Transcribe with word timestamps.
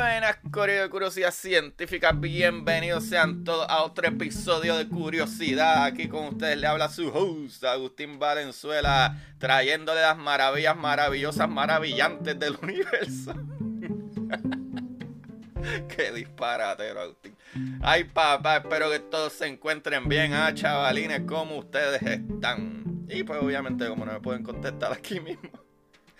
Buenas, 0.00 0.38
Curiosidad 0.90 1.30
Científica. 1.30 2.12
Bienvenidos 2.12 3.04
sean 3.04 3.44
todos 3.44 3.66
a 3.68 3.82
otro 3.82 4.08
episodio 4.08 4.78
de 4.78 4.88
Curiosidad. 4.88 5.84
Aquí 5.84 6.08
con 6.08 6.28
ustedes 6.28 6.56
le 6.56 6.66
habla 6.66 6.88
su 6.88 7.08
host, 7.08 7.62
Agustín 7.64 8.18
Valenzuela, 8.18 9.20
trayéndole 9.36 10.00
las 10.00 10.16
maravillas 10.16 10.74
maravillosas, 10.74 11.50
maravillantes 11.50 12.38
del 12.38 12.56
universo. 12.62 13.34
Qué 15.94 16.12
disparatero, 16.12 17.02
Agustín. 17.02 17.36
Ay, 17.82 18.04
papá, 18.04 18.56
espero 18.56 18.90
que 18.90 19.00
todos 19.00 19.34
se 19.34 19.48
encuentren 19.48 20.08
bien, 20.08 20.32
ah, 20.32 20.54
chavalines, 20.54 21.24
como 21.26 21.58
ustedes 21.58 22.00
están. 22.00 23.04
Y 23.06 23.22
pues, 23.22 23.38
obviamente, 23.42 23.86
como 23.86 24.06
no 24.06 24.14
me 24.14 24.20
pueden 24.20 24.44
contestar 24.44 24.94
aquí 24.94 25.20
mismo. 25.20 25.50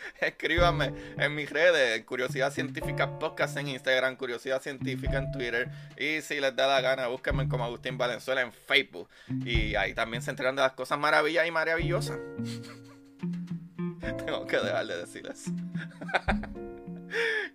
Escríbanme 0.20 0.92
en 1.18 1.34
mis 1.34 1.50
redes, 1.50 2.04
Curiosidad 2.04 2.52
Científica 2.52 3.18
Podcast 3.18 3.56
en 3.56 3.68
Instagram, 3.68 4.16
Curiosidad 4.16 4.62
Científica 4.62 5.18
en 5.18 5.32
Twitter. 5.32 5.68
Y 5.96 6.20
si 6.22 6.40
les 6.40 6.54
da 6.54 6.66
la 6.66 6.80
gana, 6.80 7.08
búsquenme 7.08 7.48
como 7.48 7.64
Agustín 7.64 7.98
Valenzuela 7.98 8.42
en 8.42 8.52
Facebook. 8.52 9.08
Y 9.44 9.74
ahí 9.74 9.94
también 9.94 10.22
se 10.22 10.30
enteran 10.30 10.56
de 10.56 10.62
las 10.62 10.72
cosas 10.72 10.98
maravillosas 10.98 11.48
y 11.48 11.50
maravillosas. 11.50 12.18
Tengo 14.24 14.46
que 14.46 14.56
dejar 14.56 14.86
de 14.86 14.98
decirles. 14.98 15.46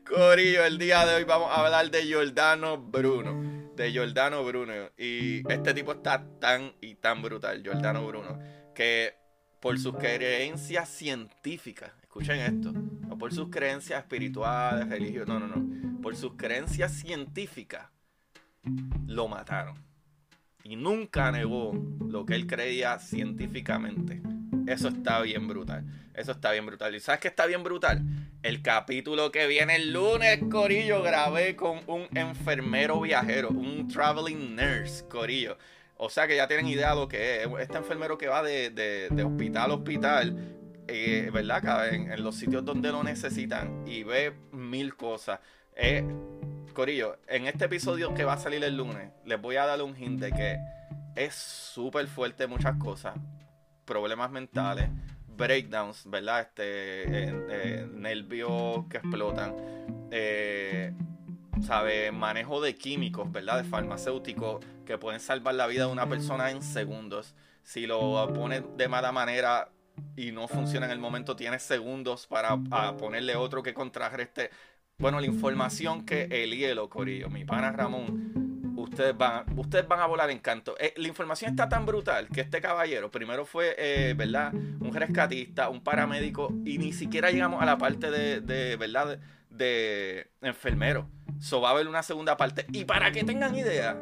Corillo, 0.07 0.65
el 0.65 0.77
día 0.77 1.05
de 1.05 1.15
hoy 1.15 1.23
vamos 1.23 1.49
a 1.51 1.65
hablar 1.65 1.89
de 1.89 2.03
Giordano 2.03 2.77
Bruno. 2.77 3.71
De 3.75 3.91
Giordano 3.91 4.43
Bruno. 4.43 4.73
Y 4.97 5.49
este 5.51 5.73
tipo 5.73 5.93
está 5.93 6.23
tan 6.39 6.73
y 6.81 6.95
tan 6.95 7.21
brutal, 7.21 7.63
Giordano 7.63 8.05
Bruno, 8.05 8.39
que 8.73 9.15
por 9.59 9.79
sus 9.79 9.95
creencias 9.95 10.89
científicas, 10.89 11.91
escuchen 12.15 12.39
esto, 12.39 12.71
no 12.71 13.17
por 13.17 13.33
sus 13.33 13.49
creencias 13.49 13.99
espirituales, 13.99 14.87
religiosas, 14.87 15.27
no, 15.27 15.39
no, 15.39 15.47
no, 15.47 16.01
por 16.01 16.15
sus 16.15 16.35
creencias 16.37 16.93
científicas, 16.93 17.89
lo 19.05 19.27
mataron. 19.27 19.75
Y 20.63 20.77
nunca 20.77 21.29
negó 21.31 21.73
lo 22.07 22.25
que 22.25 22.35
él 22.35 22.47
creía 22.47 22.97
científicamente. 22.99 24.21
Eso 24.65 24.87
está 24.87 25.21
bien 25.21 25.45
brutal. 25.47 25.83
Eso 26.13 26.31
está 26.31 26.53
bien 26.53 26.65
brutal. 26.65 26.95
¿Y 26.95 27.01
sabes 27.01 27.19
qué 27.19 27.27
está 27.27 27.45
bien 27.47 27.63
brutal? 27.63 28.01
El 28.41 28.61
capítulo 28.61 29.31
que 29.31 29.45
viene 29.45 29.75
el 29.75 29.91
lunes, 29.91 30.39
Corillo, 30.49 31.03
grabé 31.03 31.57
con 31.57 31.81
un 31.87 32.07
enfermero 32.15 33.01
viajero, 33.01 33.49
un 33.49 33.89
traveling 33.89 34.55
nurse, 34.55 35.05
Corillo. 35.09 35.57
O 35.97 36.09
sea 36.09 36.27
que 36.27 36.35
ya 36.35 36.47
tienen 36.47 36.67
idea 36.67 36.91
de 36.91 36.95
lo 36.95 37.07
que 37.07 37.43
es. 37.43 37.49
Este 37.59 37.77
enfermero 37.77 38.17
que 38.17 38.27
va 38.27 38.41
de, 38.41 38.69
de, 38.69 39.09
de 39.09 39.23
hospital 39.23 39.71
a 39.71 39.75
hospital, 39.75 40.54
eh, 40.87 41.29
¿verdad? 41.31 41.93
En, 41.93 42.23
los 42.23 42.35
sitios 42.35 42.63
donde 42.63 42.91
lo 42.91 43.03
necesitan 43.03 43.83
y 43.87 44.03
ve 44.03 44.33
mil 44.51 44.95
cosas. 44.95 45.39
Eh, 45.75 46.03
Corillo, 46.73 47.17
en 47.27 47.47
este 47.47 47.65
episodio 47.65 48.13
que 48.13 48.23
va 48.23 48.33
a 48.33 48.37
salir 48.37 48.63
el 48.63 48.75
lunes, 48.75 49.11
les 49.25 49.41
voy 49.41 49.55
a 49.55 49.65
dar 49.65 49.81
un 49.81 49.95
hint 49.95 50.19
de 50.19 50.31
que 50.31 50.59
es 51.15 51.33
súper 51.33 52.07
fuerte 52.07 52.47
muchas 52.47 52.77
cosas. 52.77 53.15
Problemas 53.85 54.31
mentales, 54.31 54.89
breakdowns, 55.37 56.09
¿verdad? 56.09 56.41
Este, 56.41 57.29
eh, 57.29 57.87
nervios 57.93 58.85
que 58.89 58.97
explotan. 58.97 59.55
¿sabe? 61.61 62.11
Manejo 62.11 62.61
de 62.61 62.75
químicos, 62.75 63.31
¿verdad? 63.31 63.57
De 63.57 63.63
farmacéuticos 63.63 64.63
que 64.85 64.97
pueden 64.97 65.19
salvar 65.19 65.55
la 65.55 65.67
vida 65.67 65.85
de 65.85 65.91
una 65.91 66.07
persona 66.07 66.51
en 66.51 66.61
segundos. 66.61 67.35
Si 67.63 67.87
lo 67.87 68.31
pones 68.33 68.63
de 68.77 68.87
mala 68.87 69.11
manera 69.11 69.69
y 70.15 70.31
no 70.31 70.47
funciona 70.47 70.85
en 70.85 70.91
el 70.91 70.99
momento, 70.99 71.35
tienes 71.35 71.63
segundos 71.63 72.27
para 72.27 72.57
ponerle 72.97 73.35
otro 73.35 73.63
que 73.63 73.73
contrarreste. 73.73 74.49
Bueno, 74.97 75.19
la 75.19 75.25
información 75.25 76.05
que 76.05 76.27
el 76.31 76.55
hielo, 76.55 76.89
Corillo, 76.89 77.29
mi 77.29 77.43
pana 77.43 77.71
Ramón, 77.71 78.73
ustedes 78.77 79.17
van, 79.17 79.45
ustedes 79.57 79.87
van 79.87 79.99
a 79.99 80.05
volar 80.05 80.29
en 80.29 80.39
canto. 80.39 80.75
Eh, 80.79 80.93
la 80.95 81.07
información 81.07 81.51
está 81.51 81.67
tan 81.67 81.85
brutal 81.85 82.29
que 82.29 82.41
este 82.41 82.61
caballero 82.61 83.11
primero 83.11 83.45
fue, 83.45 83.75
eh, 83.77 84.13
¿verdad? 84.15 84.53
Un 84.53 84.93
rescatista, 84.93 85.69
un 85.69 85.83
paramédico 85.83 86.53
y 86.63 86.77
ni 86.77 86.93
siquiera 86.93 87.29
llegamos 87.31 87.61
a 87.61 87.65
la 87.65 87.77
parte 87.77 88.09
de, 88.09 88.41
de 88.41 88.77
¿verdad? 88.77 89.19
De, 89.49 90.31
enfermero. 90.41 91.09
So 91.39 91.59
va 91.59 91.69
a 91.69 91.71
haber 91.71 91.87
una 91.87 92.03
segunda 92.03 92.37
parte. 92.37 92.65
Y 92.71 92.85
para 92.85 93.11
que 93.11 93.23
tengan 93.23 93.55
idea, 93.55 94.01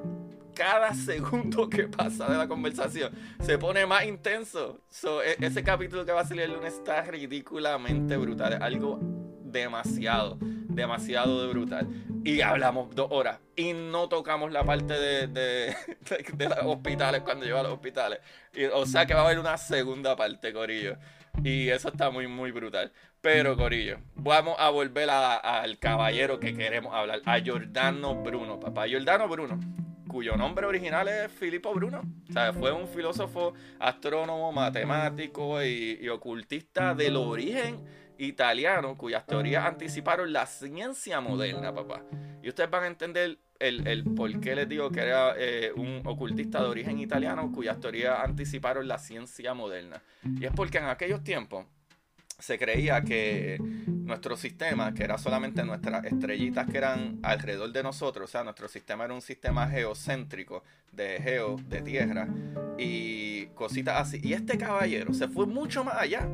cada 0.53 0.93
segundo 0.93 1.69
que 1.69 1.87
pasa 1.87 2.29
de 2.29 2.37
la 2.37 2.47
conversación 2.47 3.11
se 3.41 3.57
pone 3.57 3.85
más 3.85 4.05
intenso. 4.05 4.79
So, 4.89 5.21
e 5.23 5.37
ese 5.39 5.63
capítulo 5.63 6.05
que 6.05 6.11
va 6.11 6.21
a 6.21 6.25
salir 6.25 6.43
el 6.43 6.53
lunes 6.53 6.73
está 6.75 7.01
ridículamente 7.01 8.17
brutal. 8.17 8.53
Es 8.53 8.61
algo 8.61 8.99
demasiado, 9.43 10.37
demasiado 10.41 11.41
de 11.41 11.47
brutal. 11.47 11.87
Y 12.25 12.41
hablamos 12.41 12.93
dos 12.95 13.07
horas. 13.11 13.39
Y 13.55 13.73
no 13.73 14.09
tocamos 14.09 14.51
la 14.51 14.63
parte 14.63 14.93
de, 14.93 15.75
los 16.39 16.57
hospitales 16.65 17.21
cuando 17.21 17.45
lleva 17.45 17.59
a 17.59 17.63
los 17.63 17.73
hospitales. 17.73 18.19
O 18.73 18.85
sea 18.85 19.05
que 19.05 19.13
va 19.13 19.21
a 19.21 19.25
haber 19.25 19.39
una 19.39 19.57
segunda 19.57 20.15
parte, 20.15 20.53
Corillo. 20.53 20.97
Y 21.43 21.69
eso 21.69 21.89
está 21.89 22.09
muy, 22.09 22.27
muy 22.27 22.51
brutal. 22.51 22.91
Pero, 23.21 23.55
Corillo, 23.55 23.99
vamos 24.15 24.55
a 24.59 24.69
volver 24.69 25.09
al 25.09 25.79
caballero 25.79 26.39
que 26.39 26.55
queremos 26.55 26.93
hablar, 26.93 27.21
a 27.25 27.39
Giordano 27.39 28.15
Bruno, 28.21 28.59
papá. 28.59 28.85
Giordano 28.85 29.27
Bruno, 29.27 29.59
cuyo 30.13 30.37
nombre 30.37 30.67
original 30.67 31.07
es 31.07 31.31
Filippo 31.31 31.73
Bruno. 31.73 32.03
O 32.29 32.31
sea, 32.31 32.53
fue 32.53 32.71
un 32.71 32.87
filósofo, 32.87 33.55
astrónomo, 33.79 34.51
matemático 34.51 35.59
y, 35.63 35.97
y 35.99 36.07
ocultista 36.07 36.93
del 36.93 37.15
origen 37.15 37.83
italiano, 38.19 38.95
cuyas 38.95 39.25
teorías 39.25 39.65
anticiparon 39.65 40.31
la 40.31 40.45
ciencia 40.45 41.19
moderna, 41.19 41.73
papá. 41.73 42.03
Y 42.43 42.49
ustedes 42.49 42.69
van 42.69 42.83
a 42.83 42.87
entender 42.87 43.39
el, 43.57 43.87
el 43.87 44.03
por 44.03 44.39
qué 44.39 44.55
les 44.55 44.69
digo 44.69 44.91
que 44.91 44.99
era 44.99 45.33
eh, 45.35 45.71
un 45.75 46.03
ocultista 46.05 46.61
de 46.61 46.67
origen 46.67 46.99
italiano, 46.99 47.51
cuyas 47.51 47.79
teorías 47.79 48.19
anticiparon 48.19 48.87
la 48.87 48.99
ciencia 48.99 49.55
moderna. 49.55 50.03
Y 50.39 50.45
es 50.45 50.51
porque 50.51 50.77
en 50.77 50.85
aquellos 50.85 51.23
tiempos 51.23 51.65
se 52.43 52.59
creía 52.59 53.01
que 53.03 53.57
nuestro 53.87 54.35
sistema, 54.35 54.93
que 54.93 55.05
era 55.05 55.17
solamente 55.17 55.63
nuestras 55.63 56.03
estrellitas 56.03 56.69
que 56.69 56.77
eran 56.77 57.19
alrededor 57.23 57.71
de 57.71 57.83
nosotros, 57.83 58.29
o 58.29 58.31
sea, 58.31 58.43
nuestro 58.43 58.67
sistema 58.67 59.05
era 59.05 59.13
un 59.13 59.21
sistema 59.21 59.65
geocéntrico, 59.69 60.61
de 60.91 61.21
geo, 61.23 61.55
de 61.69 61.81
tierra, 61.81 62.27
y 62.77 63.45
cositas 63.55 64.01
así. 64.01 64.19
Y 64.21 64.33
este 64.33 64.57
caballero 64.57 65.13
se 65.13 65.29
fue 65.29 65.45
mucho 65.45 65.85
más 65.85 65.95
allá. 65.95 66.27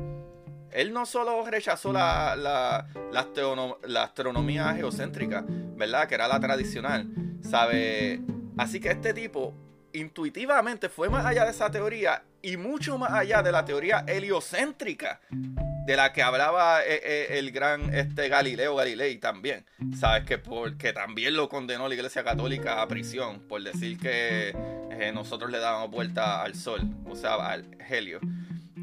Él 0.72 0.92
no 0.92 1.06
solo 1.06 1.48
rechazó 1.48 1.92
la, 1.92 2.34
la, 2.34 2.88
la, 3.12 3.76
la, 3.86 4.02
astronomía 4.02 4.74
geocéntrica, 4.74 5.44
¿verdad? 5.76 6.08
Que 6.08 6.16
era 6.16 6.26
la 6.26 6.40
tradicional, 6.40 7.08
¿sabe? 7.40 8.20
Así 8.58 8.80
que 8.80 8.90
este 8.90 9.14
tipo 9.14 9.54
intuitivamente 9.92 10.88
fue 10.88 11.08
más 11.08 11.24
allá 11.24 11.44
de 11.44 11.50
esa 11.50 11.70
teoría 11.70 12.22
y 12.42 12.56
mucho 12.56 12.98
más 12.98 13.12
allá 13.12 13.42
de 13.42 13.52
la 13.52 13.64
teoría 13.64 14.04
heliocéntrica 14.06 15.20
de 15.30 15.96
la 15.96 16.12
que 16.12 16.22
hablaba 16.22 16.82
eh, 16.84 17.00
eh, 17.02 17.38
el 17.38 17.50
gran 17.50 17.92
este 17.94 18.28
Galileo 18.28 18.76
Galilei 18.76 19.18
también. 19.18 19.64
Sabes 19.98 20.24
que 20.24 20.38
porque 20.38 20.92
también 20.92 21.34
lo 21.34 21.48
condenó 21.48 21.88
la 21.88 21.94
Iglesia 21.94 22.22
Católica 22.22 22.80
a 22.80 22.86
prisión 22.86 23.40
por 23.48 23.62
decir 23.62 23.98
que 23.98 24.50
eh, 24.50 25.10
nosotros 25.12 25.50
le 25.50 25.58
dábamos 25.58 25.90
vuelta 25.90 26.42
al 26.42 26.54
sol, 26.54 26.82
o 27.06 27.16
sea, 27.16 27.34
al 27.34 27.76
helio. 27.88 28.20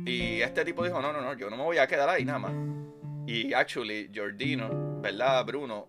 Y 0.06 0.42
este 0.42 0.66
tipo 0.66 0.84
dijo, 0.84 1.02
no, 1.02 1.14
no, 1.14 1.22
no, 1.22 1.34
yo 1.34 1.50
no 1.50 1.58
me 1.58 1.64
voy 1.64 1.78
a 1.78 1.88
quedar 1.88 2.10
ahí 2.10 2.26
nada 2.26 2.40
más. 2.40 2.54
Y 3.26 3.54
actually, 3.54 4.10
Giordino, 4.12 5.00
¿verdad, 5.02 5.46
Bruno? 5.46 5.88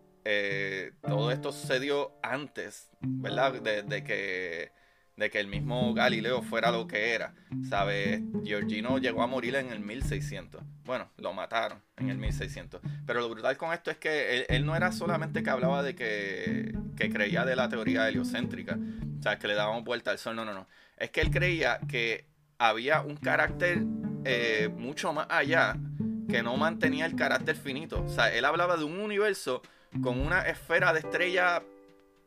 Todo 1.00 1.30
esto 1.30 1.52
sucedió 1.52 2.18
antes, 2.22 2.90
¿verdad? 3.00 3.54
De, 3.54 4.04
que 4.04 4.72
de 5.18 5.30
que 5.30 5.40
el 5.40 5.48
mismo 5.48 5.92
Galileo 5.94 6.42
fuera 6.42 6.70
lo 6.70 6.86
que 6.86 7.12
era. 7.12 7.34
¿Sabes? 7.68 8.22
Giorgino 8.44 8.98
llegó 8.98 9.22
a 9.22 9.26
morir 9.26 9.56
en 9.56 9.70
el 9.70 9.80
1600. 9.80 10.62
Bueno, 10.84 11.10
lo 11.16 11.32
mataron 11.32 11.82
en 11.96 12.08
el 12.08 12.18
1600. 12.18 12.80
Pero 13.04 13.20
lo 13.20 13.28
brutal 13.28 13.56
con 13.56 13.72
esto 13.72 13.90
es 13.90 13.98
que 13.98 14.46
él, 14.48 14.64
no 14.64 14.76
era 14.76 14.92
solamente 14.92 15.42
que 15.42 15.50
hablaba 15.50 15.82
de 15.82 15.94
que, 15.94 16.74
que, 16.96 17.10
creía 17.10 17.44
de 17.44 17.56
la 17.56 17.68
teoría 17.68 18.08
heliocéntrica, 18.08 18.78
o 19.18 19.22
sea, 19.22 19.38
que 19.38 19.48
le 19.48 19.54
dábamos 19.54 19.84
vuelta 19.84 20.12
al 20.12 20.18
sol, 20.18 20.36
no, 20.36 20.44
no, 20.44 20.54
no. 20.54 20.68
Es 20.96 21.10
que 21.10 21.20
él 21.20 21.30
creía 21.30 21.80
que 21.88 22.26
había 22.58 23.00
un 23.00 23.16
carácter 23.16 23.82
eh, 24.24 24.68
mucho 24.76 25.12
más 25.12 25.26
allá 25.30 25.76
que 26.28 26.42
no 26.42 26.56
mantenía 26.56 27.06
el 27.06 27.16
carácter 27.16 27.56
finito. 27.56 28.04
O 28.04 28.08
sea, 28.08 28.32
él 28.32 28.44
hablaba 28.44 28.76
de 28.76 28.84
un 28.84 29.00
universo 29.00 29.62
con 30.02 30.20
una 30.20 30.42
esfera 30.42 30.92
de 30.92 31.00
estrella, 31.00 31.62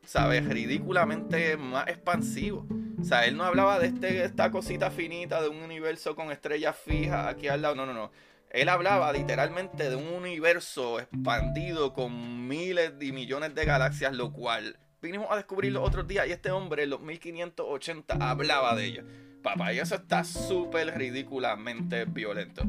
¿sabes? 0.06 0.46
Ridículamente 0.46 1.58
más 1.58 1.88
expansivo. 1.88 2.68
O 3.00 3.04
sea, 3.04 3.26
él 3.26 3.38
no 3.38 3.44
hablaba 3.44 3.80
de 3.80 3.88
este, 3.88 4.24
esta 4.24 4.52
cosita 4.52 4.92
finita 4.92 5.42
de 5.42 5.50
un 5.50 5.62
universo 5.62 6.16
con 6.16 6.32
estrellas 6.32 6.76
fijas 6.76 7.28
aquí 7.28 7.48
al 7.48 7.62
lado. 7.62 7.76
No, 7.76 7.86
no, 7.86 7.94
no. 7.94 8.12
Él 8.50 8.70
hablaba 8.70 9.14
literalmente 9.14 9.90
de 9.90 9.96
un 9.96 10.08
universo 10.08 11.00
expandido 11.00 11.94
con 11.94 12.48
miles 12.48 12.94
y 13.00 13.12
millones 13.12 13.56
de 13.56 13.66
galaxias, 13.66 14.14
lo 14.14 14.34
cual 14.34 14.78
vinimos 15.02 15.28
a 15.32 15.38
descubrir 15.38 15.72
los 15.72 15.88
otros 15.88 16.08
días 16.08 16.28
y 16.28 16.32
este 16.32 16.52
hombre 16.52 16.84
en 16.84 16.90
los 16.90 17.00
1580 17.00 18.18
hablaba 18.20 18.76
de 18.76 18.86
ello. 18.86 19.04
Papá, 19.42 19.74
y 19.74 19.80
eso 19.80 19.96
está 19.96 20.24
súper 20.24 20.96
ridículamente 20.98 22.06
violento. 22.06 22.64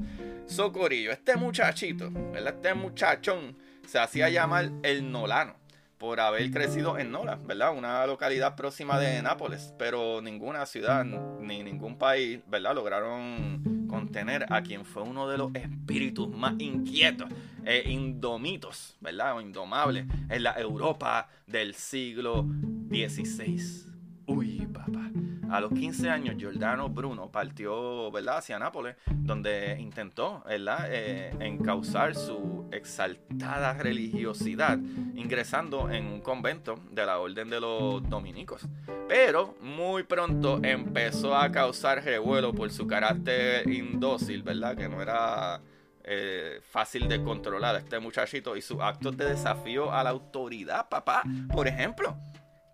Socorillo, 0.46 1.12
este 1.12 1.36
muchachito, 1.36 2.10
¿verdad? 2.10 2.54
Este 2.54 2.74
muchachón 2.74 3.58
se 3.84 3.98
hacía 3.98 4.30
llamar 4.30 4.70
el 4.82 5.10
Nolano 5.10 5.61
por 6.02 6.18
haber 6.18 6.50
crecido 6.50 6.98
en 6.98 7.12
Nola, 7.12 7.38
¿verdad? 7.46 7.78
Una 7.78 8.04
localidad 8.08 8.56
próxima 8.56 8.98
de 8.98 9.22
Nápoles, 9.22 9.72
pero 9.78 10.20
ninguna 10.20 10.66
ciudad 10.66 11.04
ni 11.04 11.62
ningún 11.62 11.96
país, 11.96 12.40
¿verdad? 12.48 12.74
Lograron 12.74 13.86
contener 13.88 14.52
a 14.52 14.62
quien 14.62 14.84
fue 14.84 15.04
uno 15.04 15.28
de 15.28 15.38
los 15.38 15.54
espíritus 15.54 16.28
más 16.28 16.54
inquietos 16.58 17.28
e 17.64 17.88
indomitos, 17.88 18.96
¿verdad? 19.00 19.36
O 19.36 19.40
indomables 19.40 20.06
en 20.28 20.42
la 20.42 20.54
Europa 20.58 21.28
del 21.46 21.72
siglo 21.72 22.48
XVI. 22.90 23.86
Uy, 24.26 24.66
papá. 24.72 25.08
A 25.52 25.60
los 25.60 25.70
15 25.70 26.08
años, 26.08 26.36
Giordano 26.38 26.88
Bruno 26.88 27.30
partió 27.30 28.10
¿verdad? 28.10 28.38
hacia 28.38 28.58
Nápoles, 28.58 28.96
donde 29.06 29.78
intentó 29.78 30.42
¿verdad? 30.46 30.86
Eh, 30.88 31.30
encauzar 31.40 32.14
su 32.14 32.70
exaltada 32.72 33.74
religiosidad, 33.74 34.78
ingresando 35.14 35.90
en 35.90 36.06
un 36.06 36.20
convento 36.22 36.76
de 36.90 37.04
la 37.04 37.18
Orden 37.18 37.50
de 37.50 37.60
los 37.60 38.02
Dominicos. 38.08 38.66
Pero 39.06 39.54
muy 39.60 40.04
pronto 40.04 40.58
empezó 40.62 41.36
a 41.36 41.52
causar 41.52 42.02
revuelo 42.02 42.54
por 42.54 42.70
su 42.70 42.86
carácter 42.86 43.68
indócil, 43.68 44.42
¿verdad? 44.42 44.74
Que 44.74 44.88
no 44.88 45.02
era 45.02 45.60
eh, 46.02 46.60
fácil 46.62 47.10
de 47.10 47.22
controlar 47.22 47.76
este 47.76 47.98
muchachito 47.98 48.56
y 48.56 48.62
sus 48.62 48.80
actos 48.80 49.18
de 49.18 49.26
desafío 49.26 49.92
a 49.92 50.02
la 50.02 50.08
autoridad, 50.08 50.88
papá, 50.88 51.22
por 51.52 51.68
ejemplo 51.68 52.16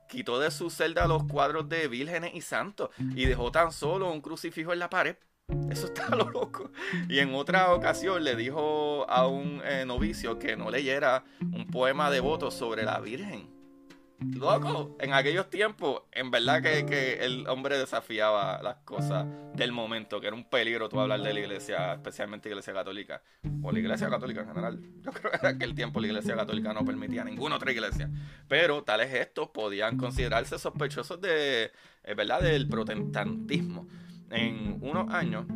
quitó 0.09 0.41
de 0.41 0.51
su 0.51 0.71
celda 0.71 1.07
los 1.07 1.25
cuadros 1.25 1.69
de 1.69 1.87
vírgenes 1.89 2.35
y 2.35 2.41
santos 2.41 2.91
y 2.99 3.27
dejó 3.27 3.53
tan 3.53 3.73
solo 3.73 4.11
un 4.11 4.21
crucifijo 4.21 4.73
en 4.73 4.81
la 4.81 4.91
pared. 4.91 5.17
Eso 5.71 5.87
está 5.87 6.09
lo 6.17 6.31
loco. 6.31 6.71
Y 7.09 7.21
en 7.21 7.35
otra 7.35 7.73
ocasión 7.73 8.25
le 8.25 8.37
dijo 8.37 9.09
a 9.09 9.27
un 9.27 9.63
eh, 9.65 9.85
novicio 9.87 10.39
que 10.39 10.57
no 10.57 10.71
leyera 10.71 11.25
un 11.41 11.67
poema 11.67 12.11
devoto 12.11 12.51
sobre 12.51 12.83
la 12.83 13.01
Virgen. 13.01 13.58
Loco, 14.21 14.97
en 14.99 15.13
aquellos 15.13 15.49
tiempos, 15.49 16.03
en 16.11 16.33
verdad 16.33 16.61
que, 16.61 17.25
el 17.25 17.47
hombre 17.47 17.79
desafiaba 17.79 18.61
las 18.63 18.79
cosas 18.79 19.27
del 19.55 19.71
momento, 19.71 20.21
que 20.21 20.27
era 20.27 20.35
un 20.35 20.45
peligro 20.45 20.89
tú 20.89 20.99
hablar 20.99 21.21
de 21.23 21.33
la 21.33 21.39
iglesia, 21.39 21.93
especialmente 21.93 22.49
la 22.49 22.55
iglesia 22.55 22.75
católica, 22.75 23.23
o 23.63 23.71
la 23.71 23.79
iglesia 23.79 24.09
católica 24.09 24.41
en 24.41 24.49
general. 24.49 24.81
Yo 25.05 25.13
creo 25.13 25.31
que 25.31 25.39
en 25.39 25.55
aquel 25.55 25.75
tiempo 25.75 26.01
la 26.01 26.09
iglesia 26.09 26.35
católica 26.35 26.73
no 26.73 26.85
permitía 26.85 27.23
ninguna 27.23 27.57
otra 27.57 27.71
iglesia. 27.71 28.11
Pero 28.49 28.83
tales 28.83 29.11
gestos 29.11 29.51
podían 29.51 29.97
considerarse 29.97 30.59
sospechosos 30.59 31.21
de, 31.21 31.71
eh, 32.03 32.15
¿verdad? 32.15 32.43
del 32.43 32.69
protestantismo. 32.69 33.87
En 34.31 34.79
unos 34.83 35.15
años, 35.15 35.47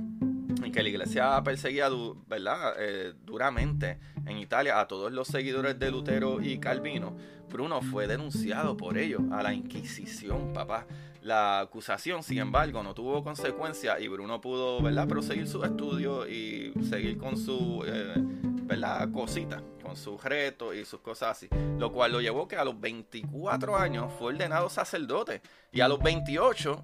en 0.62 0.72
que 0.72 0.82
la 0.82 0.88
iglesia 0.88 1.42
perseguía 1.42 1.88
¿verdad? 2.26 2.74
Eh, 2.78 3.14
duramente 3.24 3.98
en 4.26 4.38
Italia 4.38 4.80
a 4.80 4.88
todos 4.88 5.12
los 5.12 5.28
seguidores 5.28 5.78
de 5.78 5.90
Lutero 5.90 6.40
y 6.40 6.58
Calvino, 6.58 7.16
Bruno 7.48 7.82
fue 7.82 8.06
denunciado 8.06 8.76
por 8.76 8.96
ello 8.96 9.20
a 9.30 9.42
la 9.42 9.52
Inquisición, 9.52 10.52
papá. 10.52 10.86
La 11.20 11.60
acusación, 11.60 12.22
sin 12.22 12.38
embargo, 12.38 12.82
no 12.82 12.94
tuvo 12.94 13.22
consecuencia 13.22 14.00
y 14.00 14.08
Bruno 14.08 14.40
pudo, 14.40 14.82
¿verdad?, 14.82 15.06
proseguir 15.06 15.46
sus 15.46 15.64
estudios 15.64 16.28
y 16.28 16.72
seguir 16.88 17.16
con 17.18 17.36
su, 17.36 17.84
eh, 17.86 18.14
¿verdad?, 18.16 19.08
cosita, 19.12 19.62
con 19.82 19.96
sus 19.96 20.22
retos 20.24 20.74
y 20.74 20.84
sus 20.84 21.00
cosas 21.00 21.36
así. 21.36 21.48
Lo 21.78 21.92
cual 21.92 22.12
lo 22.12 22.20
llevó 22.20 22.48
que 22.48 22.56
a 22.56 22.64
los 22.64 22.80
24 22.80 23.76
años 23.76 24.12
fue 24.18 24.32
ordenado 24.32 24.68
sacerdote 24.68 25.42
y 25.70 25.80
a 25.80 25.88
los 25.88 26.02
28 26.02 26.82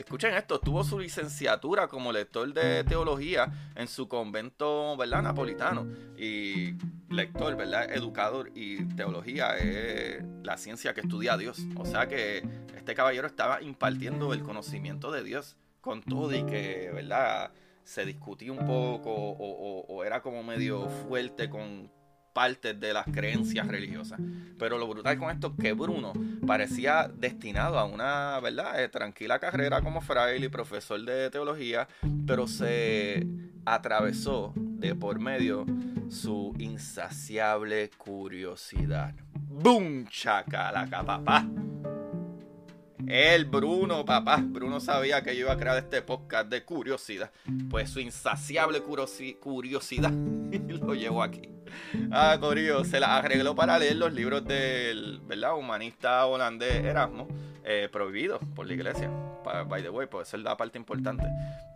escuchen 0.00 0.34
esto, 0.34 0.58
tuvo 0.58 0.82
su 0.82 0.98
licenciatura 0.98 1.88
como 1.88 2.12
lector 2.12 2.52
de 2.52 2.84
teología 2.84 3.52
en 3.76 3.86
su 3.86 4.08
convento, 4.08 4.96
¿verdad? 4.96 5.22
Napolitano. 5.22 5.86
Y 6.16 6.74
lector, 7.08 7.56
¿verdad? 7.56 7.90
Educador 7.92 8.50
y 8.54 8.84
teología 8.94 9.56
es 9.56 10.24
la 10.42 10.56
ciencia 10.56 10.94
que 10.94 11.02
estudia 11.02 11.34
a 11.34 11.36
Dios. 11.36 11.60
O 11.76 11.84
sea 11.84 12.08
que 12.08 12.42
este 12.74 12.94
caballero 12.94 13.26
estaba 13.26 13.62
impartiendo 13.62 14.32
el 14.32 14.42
conocimiento 14.42 15.12
de 15.12 15.22
Dios 15.22 15.56
con 15.80 16.02
todo 16.02 16.34
y 16.34 16.44
que, 16.44 16.90
¿verdad? 16.94 17.52
Se 17.84 18.04
discutía 18.04 18.52
un 18.52 18.66
poco 18.66 19.12
o, 19.12 19.86
o 19.86 20.04
era 20.04 20.22
como 20.22 20.42
medio 20.42 20.88
fuerte 20.88 21.50
con 21.50 21.90
de 22.48 22.92
las 22.92 23.04
creencias 23.06 23.66
religiosas. 23.68 24.18
Pero 24.58 24.78
lo 24.78 24.88
brutal 24.88 25.18
con 25.18 25.30
esto 25.30 25.54
es 25.56 25.62
que 25.62 25.72
Bruno 25.72 26.12
parecía 26.46 27.10
destinado 27.14 27.78
a 27.78 27.84
una, 27.84 28.40
¿verdad?, 28.40 28.82
eh, 28.82 28.88
tranquila 28.88 29.38
carrera 29.38 29.82
como 29.82 30.00
fraile 30.00 30.46
y 30.46 30.48
profesor 30.48 31.00
de 31.04 31.30
teología, 31.30 31.86
pero 32.26 32.46
se 32.46 33.26
atravesó 33.64 34.52
de 34.56 34.94
por 34.94 35.18
medio 35.18 35.66
su 36.08 36.54
insaciable 36.58 37.90
curiosidad. 37.96 39.14
¡Bum! 39.34 40.06
Chacalaca, 40.06 41.04
papá. 41.04 41.46
El 43.12 43.44
Bruno, 43.44 44.04
papá. 44.04 44.40
Bruno 44.40 44.78
sabía 44.78 45.20
que 45.24 45.34
yo 45.34 45.40
iba 45.46 45.52
a 45.52 45.56
crear 45.56 45.76
este 45.78 46.00
podcast 46.00 46.48
de 46.48 46.62
curiosidad. 46.64 47.32
Pues 47.68 47.90
su 47.90 47.98
insaciable 47.98 48.82
curiosidad 48.82 50.12
lo 50.68 50.94
llevó 50.94 51.24
aquí. 51.24 51.48
Ah, 52.12 52.36
Corillo, 52.38 52.84
se 52.84 53.00
la 53.00 53.16
arregló 53.16 53.56
para 53.56 53.80
leer 53.80 53.96
los 53.96 54.12
libros 54.12 54.44
del 54.44 55.20
¿verdad? 55.24 55.56
humanista 55.56 56.24
holandés 56.26 56.84
Erasmo, 56.84 57.26
eh, 57.64 57.88
prohibidos 57.90 58.40
por 58.54 58.68
la 58.68 58.74
iglesia. 58.74 59.10
By 59.66 59.82
the 59.82 59.90
way, 59.90 60.06
pues 60.06 60.28
esa 60.28 60.36
es 60.36 60.44
la 60.44 60.56
parte 60.56 60.78
importante. 60.78 61.24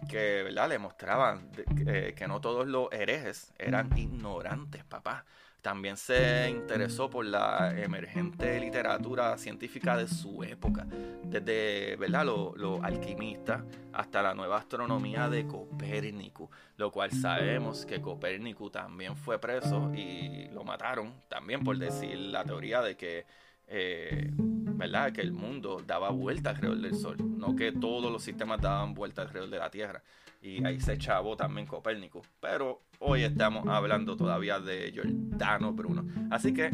Que 0.09 0.45
¿verdad? 0.45 0.69
le 0.69 0.79
mostraban 0.79 1.51
eh, 1.85 2.15
que 2.17 2.29
no 2.29 2.41
todos 2.41 2.69
los 2.69 2.93
herejes 2.93 3.53
eran 3.59 3.91
ignorantes, 3.99 4.85
papá. 4.85 5.25
También 5.65 5.97
se 5.97 6.51
interesó 6.51 7.09
por 7.09 7.25
la 7.25 7.73
emergente 7.75 8.61
literatura 8.61 9.39
científica 9.39 9.97
de 9.97 10.07
su 10.07 10.45
época, 10.45 10.87
desde 11.23 11.97
¿verdad? 11.97 12.27
Los 12.27 12.85
alquimistas 12.85 13.63
hasta 13.95 14.21
la 14.21 14.35
nueva 14.35 14.59
astronomía 14.59 15.31
de 15.31 15.47
Copérnico, 15.47 16.51
lo 16.77 16.93
cual 16.93 17.13
sabemos 17.13 17.87
que 17.87 18.03
Copérnico 18.03 18.71
también 18.71 19.17
fue 19.17 19.39
preso 19.39 19.91
y 19.95 20.49
lo 20.53 20.65
mataron 20.65 21.15
también 21.29 21.65
por 21.65 21.79
decir 21.79 22.15
la 22.15 22.45
teoría 22.45 22.83
de 22.83 22.99
que 22.99 23.25
eh, 23.69 24.31
¿verdad? 24.35 25.13
que 25.13 25.21
el 25.21 25.33
mundo 25.33 25.83
daba 25.87 26.11
vuelta 26.11 26.51
alrededor 26.51 26.79
del 26.79 26.95
Sol, 26.95 27.17
no 27.21 27.57
que 27.57 27.73
todos 27.73 28.11
los 28.11 28.23
sistemas 28.23 28.61
daban 28.61 28.95
vuelta 28.95 29.23
alrededor 29.23 29.51
de 29.51 29.59
la 29.59 29.71
Tierra. 29.71 30.03
Y 30.43 30.65
ahí 30.67 30.79
se 30.79 30.93
echaba 30.93 31.35
también 31.37 31.67
Copérnico. 31.67 32.21
Pero 32.39 32.83
hoy 32.99 33.23
estamos 33.23 33.67
hablando 33.67 34.15
todavía 34.15 34.61
de 34.61 34.93
Giordano 34.93 35.73
Bruno. 35.73 36.05
Así 36.31 36.53
que 36.53 36.71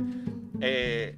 eh, 0.60 1.16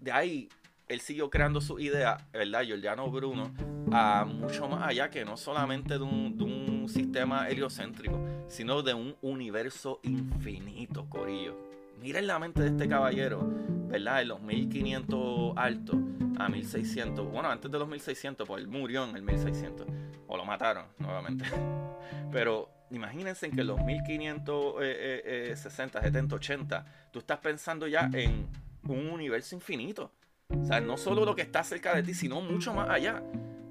de 0.00 0.12
ahí 0.12 0.48
él 0.86 1.00
siguió 1.00 1.28
creando 1.28 1.60
su 1.60 1.80
idea, 1.80 2.16
¿verdad? 2.32 2.62
Giordano 2.62 3.10
Bruno, 3.10 3.52
a 3.90 4.24
mucho 4.24 4.68
más 4.68 4.86
allá 4.86 5.10
que 5.10 5.24
no 5.24 5.36
solamente 5.36 5.94
de 5.94 6.04
un, 6.04 6.38
de 6.38 6.44
un 6.44 6.88
sistema 6.88 7.48
heliocéntrico, 7.48 8.18
sino 8.46 8.82
de 8.82 8.94
un 8.94 9.16
universo 9.20 9.98
infinito, 10.04 11.08
Corillo 11.10 11.68
miren 12.00 12.26
la 12.26 12.38
mente 12.38 12.62
de 12.62 12.68
este 12.68 12.88
caballero, 12.88 13.48
¿verdad? 13.88 14.22
En 14.22 14.28
los 14.28 14.40
1500 14.42 15.52
altos 15.56 15.96
a 16.38 16.48
1600. 16.48 17.30
Bueno, 17.30 17.50
antes 17.50 17.70
de 17.70 17.78
los 17.78 17.88
1600, 17.88 18.46
pues 18.46 18.62
él 18.62 18.68
murió 18.68 19.04
en 19.04 19.16
el 19.16 19.22
1600. 19.22 19.86
O 20.26 20.36
lo 20.36 20.44
mataron 20.44 20.86
nuevamente. 20.98 21.44
Pero 22.32 22.70
imagínense 22.90 23.46
en 23.46 23.52
que 23.52 23.62
en 23.62 23.66
los 23.66 23.82
1560, 23.82 26.02
70, 26.02 26.36
80, 26.36 26.86
tú 27.10 27.18
estás 27.18 27.38
pensando 27.38 27.86
ya 27.86 28.10
en 28.12 28.46
un 28.84 29.10
universo 29.10 29.54
infinito. 29.54 30.12
O 30.48 30.64
sea, 30.64 30.80
no 30.80 30.96
solo 30.96 31.24
lo 31.24 31.34
que 31.34 31.42
está 31.42 31.64
cerca 31.64 31.94
de 31.94 32.02
ti, 32.02 32.14
sino 32.14 32.40
mucho 32.40 32.72
más 32.72 32.88
allá. 32.88 33.22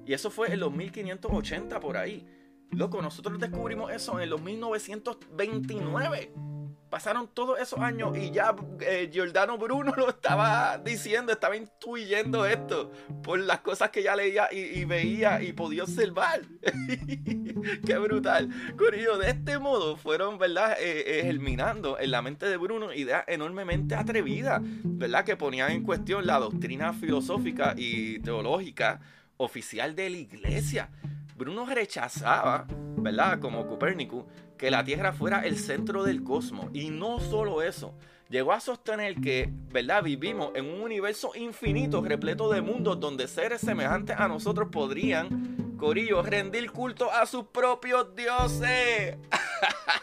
Y 0.06 0.12
eso 0.12 0.30
fue 0.30 0.52
en 0.52 0.60
los 0.60 0.72
1580 0.72 1.80
por 1.80 1.96
ahí. 1.96 2.26
Loco, 2.70 3.02
nosotros 3.02 3.38
descubrimos 3.38 3.92
eso 3.92 4.20
en 4.20 4.30
los 4.30 4.40
1929. 4.42 6.32
Pasaron 6.90 7.28
todos 7.28 7.60
esos 7.60 7.78
años 7.80 8.16
y 8.16 8.30
ya 8.30 8.54
eh, 8.80 9.10
Giordano 9.12 9.58
Bruno 9.58 9.92
lo 9.96 10.08
estaba 10.08 10.78
diciendo, 10.78 11.32
estaba 11.32 11.56
intuyendo 11.56 12.46
esto 12.46 12.90
por 13.22 13.38
las 13.38 13.60
cosas 13.60 13.90
que 13.90 14.02
ya 14.02 14.16
leía 14.16 14.48
y, 14.50 14.84
veía 14.84 15.42
y 15.42 15.52
podía 15.52 15.82
observar. 15.82 16.42
Qué 17.86 17.98
brutal. 17.98 18.48
Corillo, 18.76 19.18
de 19.18 19.30
este 19.30 19.58
modo 19.58 19.96
fueron, 19.96 20.38
¿verdad? 20.38 20.76
Eh, 20.80 21.18
eh, 21.18 21.22
germinando 21.24 21.98
en 21.98 22.10
la 22.10 22.22
mente 22.22 22.46
de 22.46 22.56
Bruno 22.56 22.92
ideas 22.92 23.24
enormemente 23.26 23.94
atrevidas, 23.94 24.60
¿verdad? 24.62 25.24
Que 25.24 25.36
ponían 25.36 25.72
en 25.72 25.82
cuestión 25.82 26.26
la 26.26 26.38
doctrina 26.38 26.92
filosófica 26.92 27.74
y 27.76 28.20
teológica 28.20 29.00
oficial 29.36 29.94
de 29.94 30.10
la 30.10 30.16
iglesia. 30.16 30.90
Bruno 31.36 31.66
rechazaba, 31.66 32.66
¿verdad? 33.00 33.40
Como 33.40 33.66
Copérnico, 33.66 34.26
que 34.56 34.70
la 34.70 34.84
Tierra 34.84 35.12
fuera 35.12 35.44
el 35.46 35.56
centro 35.58 36.04
del 36.04 36.22
cosmos. 36.22 36.66
Y 36.72 36.90
no 36.90 37.20
solo 37.20 37.62
eso, 37.62 37.94
llegó 38.28 38.52
a 38.52 38.60
sostener 38.60 39.16
que, 39.16 39.48
¿verdad? 39.70 40.02
Vivimos 40.02 40.50
en 40.54 40.66
un 40.66 40.82
universo 40.82 41.32
infinito, 41.34 42.02
repleto 42.02 42.50
de 42.50 42.60
mundos 42.60 43.00
donde 43.00 43.28
seres 43.28 43.60
semejantes 43.60 44.16
a 44.18 44.28
nosotros 44.28 44.68
podrían, 44.70 45.76
Corillo, 45.78 46.22
rendir 46.22 46.72
culto 46.72 47.10
a 47.12 47.24
sus 47.24 47.44
propios 47.46 48.14
dioses. 48.16 49.16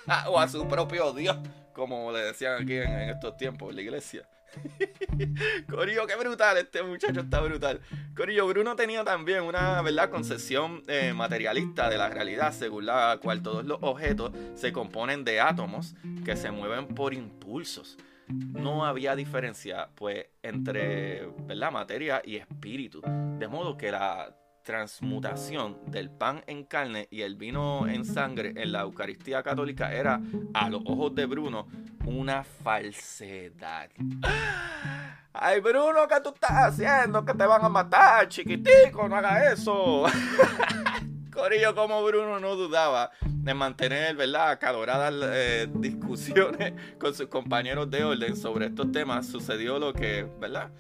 o 0.27 0.39
a 0.39 0.47
su 0.47 0.67
propio 0.67 1.13
Dios, 1.13 1.37
como 1.73 2.11
le 2.11 2.19
decían 2.19 2.61
aquí 2.61 2.75
en, 2.77 3.09
estos 3.09 3.37
tiempos 3.37 3.73
la 3.73 3.81
iglesia. 3.81 4.27
Corillo, 5.69 6.07
qué 6.07 6.15
brutal, 6.15 6.57
este 6.57 6.83
muchacho 6.83 7.21
está 7.21 7.41
brutal. 7.41 7.81
Corillo, 8.15 8.47
Bruno 8.47 8.75
tenía 8.75 9.03
también 9.03 9.43
una 9.43 9.81
¿verdad? 9.81 10.09
concepción 10.09 10.83
eh, 10.88 11.13
materialista 11.13 11.89
de 11.89 11.97
la 11.97 12.09
realidad, 12.09 12.53
según 12.53 12.85
la 12.88 13.19
cual 13.21 13.41
todos 13.41 13.65
los 13.65 13.79
objetos 13.81 14.31
se 14.55 14.71
componen 14.71 15.24
de 15.24 15.39
átomos 15.39 15.95
que 16.24 16.35
se 16.35 16.51
mueven 16.51 16.88
por 16.88 17.13
impulsos. 17.13 17.97
No 18.27 18.85
había 18.85 19.15
diferencia, 19.15 19.89
pues, 19.95 20.25
entre 20.41 21.27
¿verdad? 21.45 21.71
materia 21.71 22.21
y 22.25 22.38
espíritu. 22.38 23.01
De 23.38 23.47
modo 23.47 23.77
que 23.77 23.91
la 23.91 24.35
transmutación 24.65 25.77
del 25.86 26.10
pan 26.10 26.43
en 26.48 26.65
carne 26.65 27.07
y 27.12 27.22
el 27.22 27.36
vino 27.36 27.88
en 27.88 28.03
sangre 28.03 28.51
en 28.57 28.72
la 28.72 28.81
Eucaristía 28.81 29.43
católica 29.43 29.93
era, 29.93 30.19
a 30.53 30.69
los 30.69 30.81
ojos 30.86 31.13
de 31.13 31.27
Bruno, 31.27 31.67
una 32.05 32.43
falsedad. 32.43 33.89
Ay, 35.34 35.60
Bruno, 35.60 36.07
¿qué 36.10 36.15
tú 36.22 36.29
estás 36.34 36.51
haciendo? 36.51 37.24
Que 37.24 37.34
te 37.34 37.45
van 37.45 37.63
a 37.63 37.69
matar, 37.69 38.27
chiquitico, 38.27 39.07
no 39.07 39.15
hagas 39.15 39.60
eso. 39.60 40.05
Corillo, 41.31 41.75
como 41.75 42.03
Bruno 42.03 42.39
no 42.39 42.55
dudaba 42.55 43.12
de 43.22 43.53
mantener, 43.53 44.15
¿verdad?, 44.15 44.50
acaloradas 44.50 45.13
eh, 45.34 45.67
discusiones 45.75 46.74
con 46.98 47.13
sus 47.13 47.27
compañeros 47.27 47.91
de 47.91 48.03
orden 48.03 48.36
sobre 48.36 48.67
estos 48.67 48.91
temas, 48.91 49.27
sucedió 49.27 49.77
lo 49.77 49.93
que, 49.93 50.27
¿verdad?, 50.39 50.72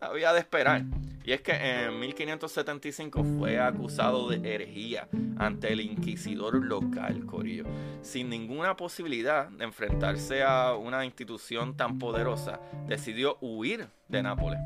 había 0.00 0.32
de 0.32 0.40
esperar. 0.40 0.84
Y 1.24 1.32
es 1.32 1.42
que 1.42 1.52
en 1.52 2.00
1575 2.00 3.22
fue 3.22 3.60
acusado 3.60 4.30
de 4.30 4.54
herejía 4.54 5.08
ante 5.36 5.70
el 5.72 5.82
inquisidor 5.82 6.64
local, 6.64 7.26
Corillo, 7.26 7.64
sin 8.00 8.30
ninguna 8.30 8.76
posibilidad 8.76 9.48
de 9.48 9.64
enfrentarse 9.64 10.42
a 10.42 10.74
una 10.74 11.04
institución 11.04 11.76
tan 11.76 11.98
poderosa, 11.98 12.60
decidió 12.86 13.36
huir 13.42 13.88
de 14.08 14.22
Nápoles. 14.22 14.60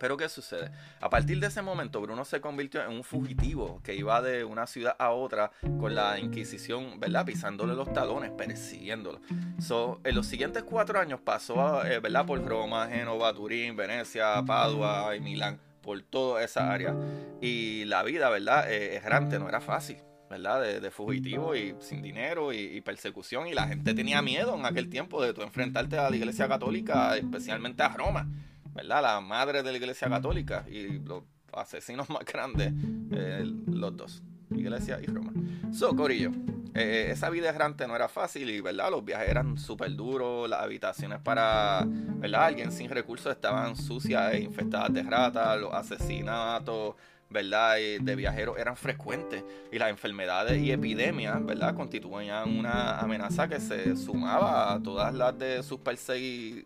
Pero 0.00 0.16
¿qué 0.16 0.30
sucede? 0.30 0.70
A 1.02 1.10
partir 1.10 1.40
de 1.40 1.48
ese 1.48 1.60
momento 1.60 2.00
Bruno 2.00 2.24
se 2.24 2.40
convirtió 2.40 2.82
en 2.82 2.90
un 2.90 3.04
fugitivo 3.04 3.82
que 3.84 3.94
iba 3.94 4.22
de 4.22 4.44
una 4.44 4.66
ciudad 4.66 4.96
a 4.98 5.10
otra 5.10 5.52
con 5.78 5.94
la 5.94 6.18
Inquisición, 6.18 6.98
¿verdad? 6.98 7.26
Pisándole 7.26 7.74
los 7.74 7.92
talones, 7.92 8.30
persiguiéndolo. 8.30 9.20
So, 9.60 10.00
en 10.04 10.14
los 10.14 10.26
siguientes 10.26 10.62
cuatro 10.62 10.98
años 10.98 11.20
pasó, 11.20 11.84
eh, 11.84 12.00
¿verdad? 12.00 12.24
Por 12.24 12.42
Roma, 12.42 12.88
Génova, 12.88 13.34
Turín, 13.34 13.76
Venecia, 13.76 14.42
Padua 14.46 15.14
y 15.14 15.20
Milán, 15.20 15.60
por 15.82 16.00
toda 16.00 16.42
esa 16.42 16.72
área. 16.72 16.96
Y 17.42 17.84
la 17.84 18.02
vida, 18.02 18.30
¿verdad? 18.30 18.72
Eh, 18.72 18.96
errante, 18.96 19.38
no 19.38 19.50
era 19.50 19.60
fácil. 19.60 19.98
¿verdad? 20.30 20.80
De, 20.80 20.90
fugitivo 20.92 21.56
y 21.56 21.74
sin 21.80 22.02
dinero 22.02 22.52
y, 22.52 22.58
y, 22.58 22.80
persecución. 22.82 23.48
Y 23.48 23.52
la 23.52 23.66
gente 23.66 23.94
tenía 23.94 24.22
miedo 24.22 24.56
en 24.56 24.64
aquel 24.64 24.88
tiempo 24.88 25.20
de 25.20 25.34
tú 25.34 25.42
enfrentarte 25.42 25.98
a 25.98 26.08
la 26.08 26.14
iglesia 26.14 26.46
católica, 26.46 27.16
especialmente 27.16 27.82
a 27.82 27.88
Roma. 27.88 28.28
¿Verdad? 28.74 29.02
La 29.02 29.20
madre 29.20 29.62
de 29.62 29.70
la 29.70 29.78
iglesia 29.78 30.08
católica 30.08 30.64
y 30.68 30.98
los 30.98 31.24
asesinos 31.52 32.08
más 32.10 32.24
grandes, 32.24 32.72
eh, 33.12 33.44
los 33.66 33.96
dos, 33.96 34.22
iglesia 34.50 34.98
y 35.02 35.06
Roma. 35.06 35.32
So, 35.72 35.94
Corillo, 35.94 36.32
eh, 36.74 37.08
esa 37.10 37.30
vida 37.30 37.48
errante 37.48 37.86
no 37.86 37.96
era 37.96 38.08
fácil 38.08 38.48
y, 38.50 38.60
¿verdad? 38.60 38.90
Los 38.90 39.04
viajes 39.04 39.28
eran 39.28 39.58
súper 39.58 39.94
duros, 39.94 40.48
las 40.48 40.60
habitaciones 40.62 41.20
para, 41.20 41.84
¿verdad? 41.86 42.44
Alguien 42.44 42.72
sin 42.72 42.90
recursos 42.90 43.32
estaban 43.32 43.76
sucias 43.76 44.34
e 44.34 44.40
infestadas 44.40 44.92
de 44.92 45.02
ratas, 45.02 45.60
los 45.60 45.72
asesinatos, 45.74 46.94
¿verdad? 47.30 47.76
de 47.76 48.16
viajeros 48.16 48.58
eran 48.58 48.76
frecuentes 48.76 49.44
y 49.72 49.78
las 49.78 49.90
enfermedades 49.90 50.60
y 50.60 50.72
epidemias, 50.72 51.44
¿verdad? 51.44 51.74
Constituían 51.74 52.58
una 52.58 52.98
amenaza 52.98 53.48
que 53.48 53.60
se 53.60 53.96
sumaba 53.96 54.74
a 54.74 54.82
todas 54.82 55.14
las 55.14 55.38
de 55.38 55.62
sus 55.62 55.80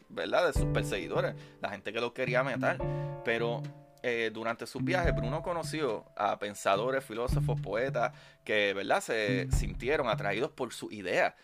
¿verdad? 0.08 0.46
De 0.46 0.52
sus 0.52 0.66
perseguidores, 0.66 1.34
la 1.60 1.68
gente 1.68 1.92
que 1.92 2.00
los 2.00 2.12
quería 2.12 2.42
matar. 2.42 2.78
Pero 3.24 3.62
eh, 4.02 4.30
durante 4.32 4.66
sus 4.66 4.82
viajes, 4.82 5.14
Bruno 5.14 5.42
conoció 5.42 6.04
a 6.16 6.38
pensadores, 6.38 7.04
filósofos, 7.04 7.60
poetas 7.60 8.12
que, 8.44 8.74
¿verdad? 8.74 9.00
Se 9.00 9.50
sintieron 9.52 10.08
atraídos 10.08 10.50
por 10.50 10.72
su 10.72 10.90
idea 10.90 11.36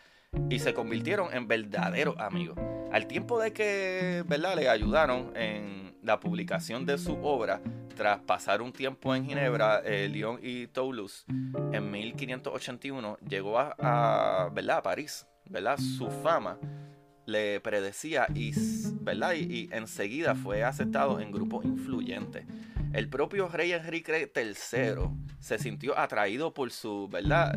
y 0.49 0.59
se 0.59 0.75
convirtieron 0.75 1.33
en 1.33 1.49
verdaderos 1.49 2.19
amigos. 2.19 2.59
Al 2.93 3.07
tiempo 3.07 3.41
de 3.41 3.53
que, 3.53 4.25
¿verdad? 4.27 4.57
Le 4.57 4.69
ayudaron 4.69 5.37
en 5.37 5.97
la 6.03 6.21
publicación 6.21 6.87
de 6.87 6.99
su 6.99 7.15
obra, 7.23 7.61
tras 8.01 8.21
pasar 8.21 8.63
un 8.63 8.73
tiempo 8.73 9.15
en 9.15 9.27
Ginebra, 9.27 9.83
eh, 9.85 10.09
Lyon 10.09 10.39
y 10.43 10.69
Toulouse, 10.69 11.27
en 11.29 11.91
1581 11.91 13.19
llegó 13.29 13.59
a, 13.59 13.77
a, 13.79 14.49
¿verdad? 14.49 14.79
a 14.79 14.83
París. 14.83 15.27
¿verdad? 15.51 15.77
Su 15.77 16.09
fama 16.09 16.57
le 17.27 17.61
predecía 17.61 18.27
y, 18.35 18.53
¿verdad? 19.01 19.35
y, 19.35 19.69
enseguida 19.73 20.35
fue 20.35 20.65
aceptado 20.65 21.21
en 21.21 21.33
grupos 21.33 21.65
influyentes. 21.65 22.45
El 22.93 23.09
propio 23.09 23.49
rey 23.49 23.73
Enrique 23.73 24.31
III 24.35 24.95
se 25.39 25.59
sintió 25.59 25.99
atraído 25.99 26.53
por 26.53 26.71
sus. 26.71 27.09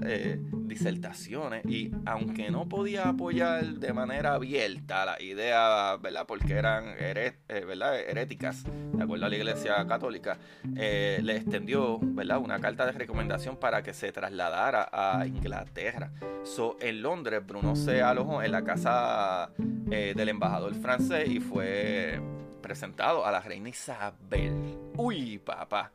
Eh, 0.06 0.40
disertaciones 0.74 1.64
y 1.66 1.92
aunque 2.06 2.50
no 2.50 2.68
podía 2.68 3.10
apoyar 3.10 3.66
de 3.66 3.94
manera 3.94 4.34
abierta 4.34 5.06
la 5.06 5.22
idea, 5.22 5.98
¿verdad? 5.98 6.26
porque 6.28 6.54
eran 6.54 6.96
eh, 6.98 7.34
¿verdad? 7.48 8.00
heréticas, 8.00 8.64
de 8.64 9.04
acuerdo 9.04 9.26
a 9.26 9.30
la 9.30 9.36
Iglesia 9.36 9.86
Católica, 9.88 10.38
eh, 10.76 11.20
le 11.22 11.38
extendió 11.38 12.00
¿verdad? 12.02 12.40
una 12.40 12.60
carta 12.60 12.86
de 12.86 12.94
recomendación 12.94 13.58
para 13.58 13.84
que 13.84 13.94
se 13.94 14.12
trasladara 14.12 14.90
a 14.92 15.26
Inglaterra. 15.28 16.12
So, 16.44 16.78
en 16.82 17.02
Londres, 17.02 17.46
Bruno 17.46 17.76
se 17.76 18.02
alojó 18.02 18.42
en 18.42 18.52
la 18.52 18.64
casa 18.64 19.52
del 19.64 20.30
embajador 20.30 20.74
francés 20.76 21.30
y 21.30 21.40
fue 21.40 22.20
presentado 22.64 23.24
a 23.24 23.32
la 23.32 23.42
reina 23.42 23.70
Isabel. 23.70 24.80
Uy, 24.96 25.38
papá. 25.38 25.92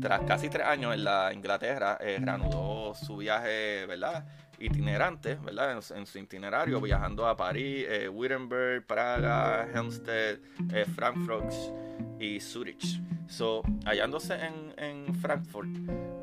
Tras 0.00 0.20
casi 0.22 0.48
tres 0.48 0.66
años 0.66 0.94
en 0.94 1.04
la 1.04 1.32
Inglaterra, 1.34 1.98
eh, 2.00 2.18
reanudó 2.18 2.94
su 2.94 3.18
viaje, 3.18 3.84
¿verdad? 3.86 4.24
Itinerante, 4.58 5.34
¿verdad? 5.34 5.82
En, 5.94 6.06
su 6.06 6.18
itinerario, 6.18 6.80
viajando 6.80 7.26
a 7.26 7.36
París, 7.36 7.84
eh, 7.88 8.08
Wittenberg, 8.08 8.86
Praga, 8.86 9.68
Helmstedt, 9.74 10.40
eh, 10.72 10.86
Frankfurt 10.94 11.52
y 12.18 12.40
Zurich. 12.40 13.00
So, 13.28 13.62
hallándose 13.84 14.34
en, 14.34 14.74
en 14.76 15.14
Frankfurt, 15.16 15.68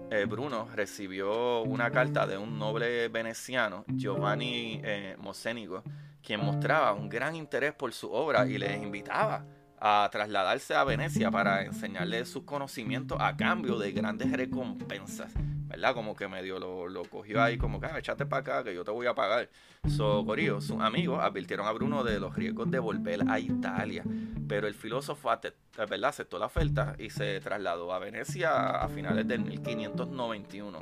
eh, 0.10 0.26
Bruno 0.26 0.68
recibió 0.74 1.62
una 1.64 1.92
carta 1.92 2.26
de 2.26 2.38
un 2.38 2.58
noble 2.58 3.10
veneciano, 3.10 3.84
Giovanni 3.88 4.82
Mocenigo, 5.18 5.84
quien 6.24 6.44
mostraba 6.44 6.94
un 6.94 7.10
gran 7.10 7.36
interés 7.36 7.74
por 7.74 7.94
su 7.94 8.12
obra 8.12 8.48
y 8.48 8.58
les 8.58 8.82
invitaba 8.82 9.46
a 9.80 10.10
trasladarse 10.12 10.76
a 10.76 10.84
Venecia 10.84 11.32
para 11.32 11.64
enseñarle 11.64 12.26
sus 12.26 12.44
conocimientos 12.44 13.18
a 13.22 13.36
cambio 13.38 13.78
de 13.78 13.92
grandes 13.92 14.32
recompensas. 14.32 15.32
¿Verdad? 15.70 15.94
Como 15.94 16.16
que 16.16 16.28
medio 16.28 16.58
lo, 16.58 16.90
lo 16.90 17.04
cogió 17.04 17.44
ahí, 17.44 17.56
como 17.56 17.80
que 17.80 17.86
ah, 17.86 18.02
para 18.28 18.38
acá 18.38 18.64
que 18.64 18.74
yo 18.74 18.84
te 18.84 18.90
voy 18.90 19.06
a 19.06 19.14
pagar. 19.14 19.50
So, 19.88 20.26
Corillo, 20.26 20.62
sus 20.62 20.82
amigos 20.82 21.20
advirtieron 21.22 21.68
a 21.68 21.72
Bruno 21.72 22.04
de 22.04 22.20
los 22.20 22.36
riesgos 22.36 22.72
de 22.72 22.80
volver 22.80 23.22
a 23.30 23.40
Italia. 23.40 24.04
Pero 24.48 24.68
el 24.68 24.74
filósofo 24.74 25.30
¿verdad? 25.78 26.06
aceptó 26.06 26.40
la 26.40 26.48
oferta 26.48 26.96
y 26.98 27.12
se 27.12 27.40
trasladó 27.40 27.94
a 27.94 28.00
Venecia 28.00 28.82
a 28.82 28.90
finales 28.90 29.28
del 29.28 29.42
1591. 29.42 30.80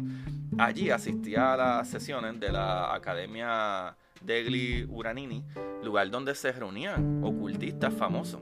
Allí 0.57 0.89
asistía 0.89 1.53
a 1.53 1.57
las 1.57 1.89
sesiones 1.89 2.39
de 2.39 2.51
la 2.53 2.95
Academia 2.95 3.93
degli 4.21 4.85
Uranini, 4.89 5.43
lugar 5.83 6.09
donde 6.09 6.35
se 6.35 6.51
reunían 6.51 7.23
ocultistas 7.23 7.93
famosos. 7.93 8.41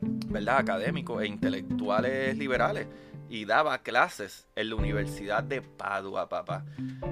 ¿verdad? 0.00 0.58
académicos 0.58 1.22
e 1.22 1.26
intelectuales 1.26 2.36
liberales 2.36 2.86
y 3.28 3.44
daba 3.44 3.78
clases 3.78 4.46
en 4.54 4.70
la 4.70 4.76
Universidad 4.76 5.42
de 5.42 5.60
Padua, 5.60 6.28
papá. 6.28 6.64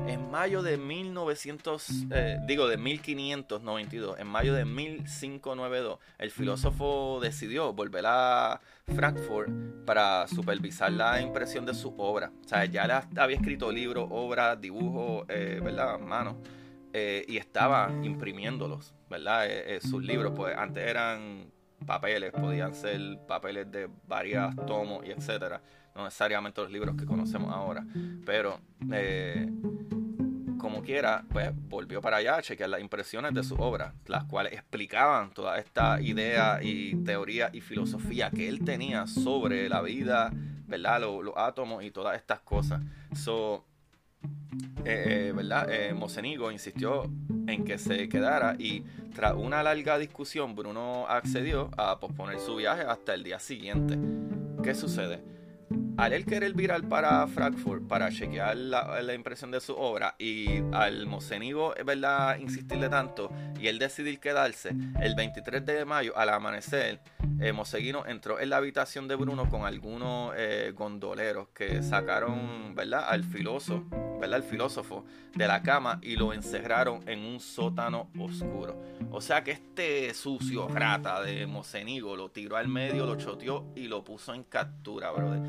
En 0.07 0.31
mayo 0.31 0.63
de 0.63 0.77
1900, 0.77 2.07
eh, 2.13 2.39
digo 2.47 2.69
de 2.69 2.77
1592, 2.77 4.21
en 4.21 4.27
mayo 4.29 4.55
de 4.55 4.65
1592, 4.65 5.99
el 6.19 6.31
filósofo 6.31 7.19
decidió 7.21 7.73
volver 7.73 8.05
a 8.07 8.61
Frankfurt 8.95 9.51
para 9.85 10.29
supervisar 10.29 10.93
la 10.93 11.21
impresión 11.21 11.67
de 11.67 11.75
su 11.75 11.95
obra. 11.99 12.31
Ya 12.71 13.09
había 13.17 13.37
escrito 13.37 13.73
libros, 13.73 14.07
obras, 14.11 14.61
dibujos, 14.61 15.27
eh, 15.29 15.61
¿verdad? 15.63 15.99
Manos. 15.99 16.37
Eh, 16.97 17.25
y 17.27 17.39
estaba 17.39 17.91
imprimiéndolos, 18.05 18.95
¿verdad? 19.11 19.49
sus 19.81 20.03
libros, 20.03 20.33
pues 20.37 20.57
antes 20.57 20.89
eran 20.89 21.51
papeles, 21.85 22.31
podían 22.31 22.73
ser 22.73 23.19
papeles 23.27 23.71
de 23.71 23.91
varias 24.07 24.55
tomos 24.65 25.05
y 25.05 25.11
etcétera 25.11 25.61
no 25.95 26.05
necesariamente 26.05 26.61
los 26.61 26.71
libros 26.71 26.97
que 26.97 27.07
conocemos 27.07 27.53
ahora, 27.53 27.87
pero 28.27 28.61
eh, 28.93 29.49
como 30.59 30.83
quiera, 30.83 31.25
pues 31.31 31.51
volvió 31.55 32.01
para 32.01 32.17
allá 32.17 32.37
a 32.37 32.43
chequear 32.43 32.71
las 32.71 32.81
impresiones 32.81 33.33
de 33.33 33.45
su 33.45 33.55
obra, 33.55 33.95
las 34.07 34.25
cuales 34.25 34.55
explicaban 34.55 35.33
toda 35.33 35.59
esta 35.59 36.01
idea 36.01 36.61
y 36.63 36.97
teoría 37.05 37.51
y 37.53 37.61
filosofía 37.61 38.31
que 38.31 38.49
él 38.49 38.65
tenía 38.65 39.07
sobre 39.07 39.69
la 39.69 39.83
vida, 39.83 40.33
¿verdad? 40.67 41.01
Los, 41.01 41.35
átomos 41.37 41.85
y 41.85 41.91
todas 41.91 42.17
estas 42.17 42.41
cosas. 42.41 42.83
So, 43.15 43.65
eh, 44.85 45.29
eh, 45.29 45.33
¿verdad? 45.35 45.69
Mocenigo 45.95 46.51
insistió 46.51 47.05
en 47.47 47.65
que 47.65 47.79
se 47.79 48.09
quedara 48.09 48.57
y 48.59 48.83
tras 49.15 49.35
una 49.35 49.63
larga 49.63 49.99
discusión 49.99 50.55
Bruno 50.55 51.07
accedió 51.09 51.71
a 51.77 51.99
posponer 52.01 52.39
su 52.41 52.57
viaje 52.57 52.83
hasta 52.83 53.15
el 53.15 53.23
día 53.23 53.39
siguiente. 53.39 53.99
¿Qué 54.63 54.75
sucede? 54.75 55.23
Al 55.97 56.13
él 56.13 56.25
querer 56.25 56.55
virar 56.55 56.89
para 56.89 57.27
Frankfurt 57.27 57.87
para 57.87 58.11
chequear 58.11 58.57
la, 58.57 59.15
impresión 59.15 59.51
de 59.51 59.61
su 59.61 59.75
obra 59.75 60.15
y 60.19 60.63
al 60.73 61.07
Mocenigo, 61.07 61.75
¿verdad?, 61.85 62.39
insistirle 62.39 62.89
tanto 62.89 63.31
y 63.61 63.69
él 63.69 63.79
decidir 63.79 64.19
quedarse, 64.19 64.75
el 65.01 65.15
23 65.15 65.65
de 65.65 65.85
mayo 65.85 66.17
al 66.17 66.31
amanecer, 66.31 67.01
eh, 67.41 67.53
Moseguino 67.53 68.07
entró 68.07 68.41
en 68.41 68.51
la 68.51 68.59
habitación 68.59 69.09
de 69.09 69.15
Bruno 69.17 69.49
con 69.49 69.65
algunos 69.65 70.35
eh, 70.37 70.73
gondoleros 70.75 71.49
que 71.49 71.83
sacaron, 71.83 72.75
¿verdad?, 72.75 73.05
al 73.09 73.25
filósofo, 73.25 73.85
¿verdad?, 74.21 74.39
el 74.39 74.45
filósofo 74.45 75.05
de 75.35 75.47
la 75.47 75.63
cama 75.63 75.99
y 76.03 76.17
lo 76.17 76.33
encerraron 76.33 77.09
en 77.09 77.21
un 77.21 77.41
sótano 77.41 78.11
oscuro. 78.19 78.81
O 79.11 79.21
sea 79.21 79.43
que 79.43 79.53
este 79.53 80.15
sucio 80.15 80.69
rata 80.69 81.23
de 81.23 81.47
Mocenigo 81.47 82.17
lo 82.17 82.31
tiró 82.31 82.57
al 82.57 82.69
medio, 82.69 83.07
lo 83.07 83.17
choteó 83.17 83.67
y 83.75 83.89
lo 83.89 84.05
puso 84.05 84.35
en 84.35 84.45
captura, 84.45 85.11
brother. 85.11 85.41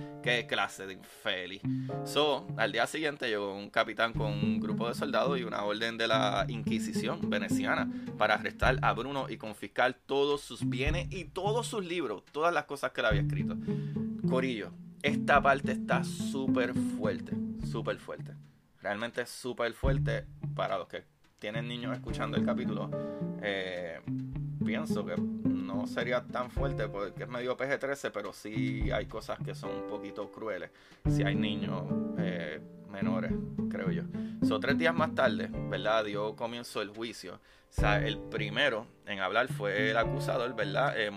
Clase 0.43 0.85
de 0.85 0.93
infeliz. 0.93 1.61
So, 2.03 2.45
al 2.57 2.71
día 2.71 2.85
siguiente 2.87 3.27
llegó 3.29 3.55
un 3.55 3.69
capitán 3.69 4.13
con 4.13 4.33
un 4.33 4.59
grupo 4.59 4.87
de 4.87 4.93
soldados 4.93 5.39
y 5.39 5.43
una 5.43 5.63
orden 5.63 5.97
de 5.97 6.07
la 6.07 6.45
Inquisición 6.49 7.29
veneciana 7.29 7.89
para 8.17 8.35
arrestar 8.35 8.77
a 8.81 8.91
Bruno 8.93 9.27
y 9.29 9.37
confiscar 9.37 9.93
todos 10.05 10.41
sus 10.41 10.67
bienes 10.67 11.07
y 11.11 11.25
todos 11.25 11.67
sus 11.67 11.85
libros, 11.85 12.23
todas 12.31 12.53
las 12.53 12.65
cosas 12.65 12.91
que 12.91 13.01
él 13.01 13.07
había 13.07 13.21
escrito. 13.21 13.55
Corillo, 14.29 14.71
esta 15.01 15.41
parte 15.41 15.71
está 15.71 16.03
súper 16.03 16.73
fuerte, 16.73 17.33
súper 17.65 17.97
fuerte. 17.97 18.33
Realmente 18.81 19.25
súper 19.25 19.73
fuerte 19.73 20.25
para 20.53 20.77
los 20.77 20.87
que 20.87 21.05
tienen 21.39 21.67
niños 21.67 21.95
escuchando 21.95 22.37
el 22.37 22.45
capítulo, 22.45 22.89
eh, 23.41 24.01
pienso 24.65 25.05
que 25.05 25.15
no 25.65 25.87
sería 25.87 26.23
tan 26.23 26.49
fuerte 26.49 26.87
porque 26.87 27.23
es 27.23 27.29
medio 27.29 27.57
PG-13, 27.57 28.11
pero 28.13 28.33
sí 28.33 28.91
hay 28.91 29.05
cosas 29.07 29.39
que 29.43 29.55
son 29.55 29.71
un 29.71 29.87
poquito 29.87 30.31
crueles 30.31 30.69
si 31.09 31.23
hay 31.23 31.35
niños 31.35 31.83
eh, 32.17 32.59
menores, 32.89 33.31
creo 33.69 33.91
yo. 33.91 34.03
So, 34.47 34.59
tres 34.59 34.77
días 34.77 34.93
más 34.93 35.13
tarde, 35.15 35.49
¿verdad? 35.69 36.05
Dio 36.05 36.35
comienzo 36.35 36.81
el 36.81 36.89
juicio. 36.89 37.35
O 37.35 37.39
sea, 37.81 38.05
el 38.05 38.17
primero 38.17 38.87
en 39.05 39.19
hablar 39.19 39.47
fue 39.47 39.91
el 39.91 39.97
acusador, 39.97 40.55
¿verdad? 40.55 40.99
Eh, 40.99 41.11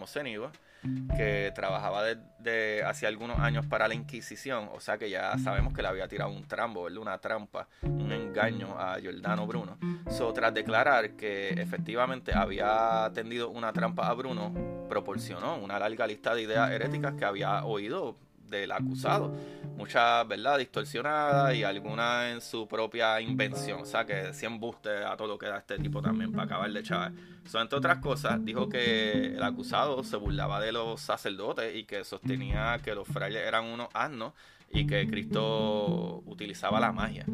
que 1.17 1.53
trabajaba 1.55 2.05
desde 2.05 2.83
hace 2.85 3.07
algunos 3.07 3.39
años 3.39 3.67
para 3.67 3.89
la 3.89 3.95
Inquisición, 3.95 4.69
o 4.73 4.81
sea 4.81 4.99
que 4.99 5.11
ya 5.11 5.37
sabemos 5.39 5.75
que 5.75 5.83
le 5.83 5.89
había 5.89 6.09
tirado 6.09 6.31
un 6.31 6.47
trambo, 6.47 6.87
una 6.87 7.19
trampa, 7.19 7.69
un 7.83 8.13
engaño 8.13 8.79
a 8.79 8.99
Giordano 9.01 9.47
Bruno. 9.47 9.79
So, 10.11 10.33
tras 10.33 10.55
declarar 10.55 11.13
que 11.13 11.51
efectivamente 11.51 12.33
había 12.35 13.11
tendido 13.15 13.51
una 13.51 13.73
trampa 13.73 14.09
a 14.09 14.15
Bruno, 14.15 14.53
proporcionó 14.89 15.57
una 15.57 15.79
larga 15.79 16.07
lista 16.07 16.35
de 16.35 16.43
ideas 16.43 16.71
heréticas 16.71 17.15
que 17.15 17.25
había 17.25 17.65
oído 17.65 18.17
del 18.49 18.73
acusado. 18.73 19.35
Muchas, 19.77 20.27
¿verdad?, 20.27 20.59
distorsionadas 20.59 21.55
y 21.55 21.65
algunas 21.65 22.33
en 22.33 22.41
su 22.41 22.67
propia 22.67 23.21
invención. 23.21 23.83
O 23.83 23.85
sea, 23.85 24.05
que 24.05 24.15
decían 24.15 24.59
buste 24.59 24.91
a 25.05 25.17
todo 25.17 25.29
lo 25.29 25.39
que 25.39 25.47
da 25.47 25.59
este 25.59 25.79
tipo 25.79 26.03
también 26.03 26.33
para 26.33 26.45
acabar 26.45 26.73
de 26.73 26.81
echar. 26.81 27.13
So, 27.45 27.61
entre 27.61 27.79
otras 27.79 27.99
cosas, 27.99 28.45
dijo 28.45 28.69
que 28.69 29.37
el 29.37 29.43
acusado 29.43 30.03
se 30.05 30.17
burlaba 30.17 30.61
de 30.61 30.73
los 30.73 31.01
sacerdotes 31.01 31.75
y 31.77 31.85
que 31.85 32.05
sostenía 32.05 32.79
que 32.83 32.95
los 32.95 33.09
frailes 33.09 33.47
eran 33.47 33.65
unos 33.65 33.89
asnos 33.95 34.33
y 34.71 34.87
que 34.87 35.07
Cristo 35.07 36.23
utilizaba 36.27 36.81
la 36.81 36.93
magia. 36.93 37.25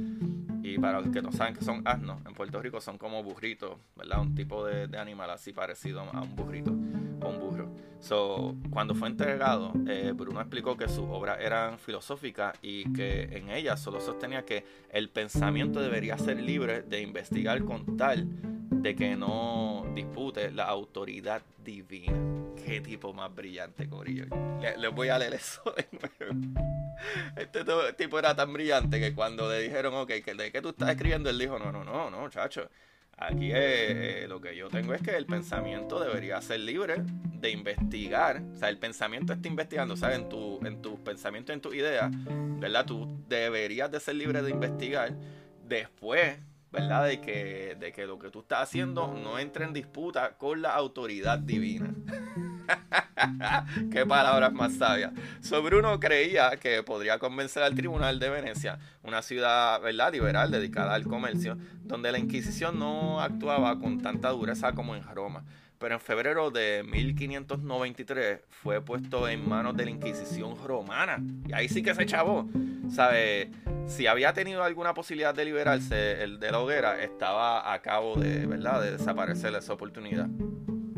Y 0.62 0.78
para 0.78 1.00
los 1.00 1.10
que 1.10 1.20
no 1.20 1.32
saben 1.32 1.54
que 1.54 1.64
son 1.64 1.82
asnos, 1.84 2.24
en 2.26 2.32
Puerto 2.32 2.60
Rico 2.62 2.80
son 2.80 2.96
como 2.96 3.22
burritos, 3.22 3.76
¿verdad? 3.96 4.20
Un 4.20 4.34
tipo 4.34 4.64
de, 4.64 4.86
de 4.86 4.98
animal 4.98 5.30
así 5.30 5.52
parecido 5.52 6.00
a 6.00 6.22
un 6.22 6.34
burrito 6.36 6.72
un 7.28 7.40
burro. 7.40 7.68
So, 8.00 8.54
cuando 8.70 8.94
fue 8.94 9.08
entregado, 9.08 9.72
eh, 9.88 10.12
Bruno 10.14 10.40
explicó 10.40 10.76
que 10.76 10.88
sus 10.88 11.06
obras 11.08 11.38
eran 11.40 11.78
filosóficas 11.78 12.54
y 12.60 12.92
que 12.92 13.22
en 13.32 13.48
ellas 13.48 13.80
solo 13.80 14.00
sostenía 14.00 14.44
que 14.44 14.64
el 14.90 15.08
pensamiento 15.08 15.80
debería 15.80 16.18
ser 16.18 16.38
libre 16.38 16.82
de 16.82 17.00
investigar 17.00 17.64
con 17.64 17.96
tal 17.96 18.26
de 18.70 18.94
que 18.94 19.16
no 19.16 19.86
dispute 19.94 20.50
la 20.50 20.64
autoridad 20.64 21.40
divina. 21.64 22.12
Qué 22.62 22.82
tipo 22.82 23.14
más 23.14 23.34
brillante, 23.34 23.88
Corillo. 23.88 24.26
Les 24.78 24.94
voy 24.94 25.08
a 25.08 25.18
leer 25.18 25.32
eso 25.34 25.62
de 25.74 25.86
nuevo. 25.92 26.60
Este 27.36 27.64
tipo 27.96 28.18
era 28.18 28.36
tan 28.36 28.52
brillante 28.52 29.00
que 29.00 29.14
cuando 29.14 29.48
le 29.48 29.60
dijeron, 29.60 29.94
ok, 29.94 30.10
¿de 30.10 30.52
qué 30.52 30.60
tú 30.60 30.70
estás 30.70 30.90
escribiendo? 30.90 31.30
Él 31.30 31.38
dijo, 31.38 31.58
no, 31.58 31.72
no, 31.72 31.84
no, 31.84 32.10
no, 32.10 32.28
chacho. 32.28 32.68
Aquí 33.16 33.50
eh, 33.52 34.26
lo 34.28 34.40
que 34.40 34.56
yo 34.56 34.68
tengo 34.68 34.92
es 34.94 35.02
que 35.02 35.16
el 35.16 35.26
pensamiento 35.26 36.00
debería 36.00 36.40
ser 36.40 36.60
libre 36.60 36.96
de 37.24 37.50
investigar. 37.50 38.42
O 38.52 38.56
sea, 38.56 38.68
el 38.68 38.78
pensamiento 38.78 39.32
está 39.32 39.48
investigando, 39.48 39.96
¿sabes? 39.96 40.18
En, 40.18 40.28
tu, 40.28 40.64
en 40.66 40.82
tus 40.82 40.98
pensamientos, 41.00 41.54
en 41.54 41.60
tus 41.60 41.74
ideas, 41.74 42.10
¿verdad? 42.58 42.86
Tú 42.86 43.22
deberías 43.28 43.90
de 43.90 44.00
ser 44.00 44.16
libre 44.16 44.42
de 44.42 44.50
investigar. 44.50 45.14
Después, 45.66 46.38
¿verdad? 46.74 47.06
De 47.06 47.20
que, 47.20 47.76
de 47.78 47.92
que 47.92 48.06
lo 48.06 48.18
que 48.18 48.30
tú 48.30 48.40
estás 48.40 48.62
haciendo 48.62 49.14
no 49.14 49.38
entre 49.38 49.64
en 49.64 49.72
disputa 49.72 50.36
con 50.36 50.60
la 50.60 50.74
autoridad 50.74 51.38
divina. 51.38 51.94
Qué 53.92 54.04
palabras 54.04 54.52
más 54.52 54.74
sabias. 54.74 55.12
So 55.40 55.62
Bruno 55.62 56.00
creía 56.00 56.56
que 56.58 56.82
podría 56.82 57.18
convencer 57.18 57.62
al 57.62 57.74
Tribunal 57.74 58.18
de 58.18 58.28
Venecia, 58.28 58.78
una 59.02 59.22
ciudad 59.22 59.80
¿verdad? 59.80 60.12
liberal 60.12 60.50
dedicada 60.50 60.94
al 60.94 61.04
comercio, 61.04 61.56
donde 61.84 62.10
la 62.10 62.18
Inquisición 62.18 62.78
no 62.78 63.20
actuaba 63.20 63.78
con 63.78 64.00
tanta 64.00 64.30
dureza 64.30 64.72
como 64.72 64.96
en 64.96 65.04
Roma. 65.04 65.44
Pero 65.78 65.94
en 65.94 66.00
febrero 66.00 66.50
de 66.50 66.82
1593 66.82 68.40
fue 68.48 68.80
puesto 68.80 69.28
en 69.28 69.48
manos 69.48 69.76
de 69.76 69.84
la 69.84 69.90
Inquisición 69.90 70.56
romana. 70.64 71.22
Y 71.46 71.52
ahí 71.52 71.68
sí 71.68 71.82
que 71.82 71.94
se 71.94 72.06
chavó. 72.06 72.48
¿Sabe? 72.90 73.50
Si 73.86 74.06
había 74.06 74.32
tenido 74.32 74.64
alguna 74.64 74.94
posibilidad 74.94 75.34
de 75.34 75.44
liberarse, 75.44 76.22
el 76.22 76.40
de 76.40 76.50
la 76.50 76.60
hoguera 76.60 77.02
estaba 77.02 77.72
a 77.72 77.82
cabo 77.82 78.16
de, 78.16 78.46
¿verdad? 78.46 78.82
de 78.82 78.92
desaparecer 78.92 79.54
esa 79.54 79.72
oportunidad. 79.72 80.28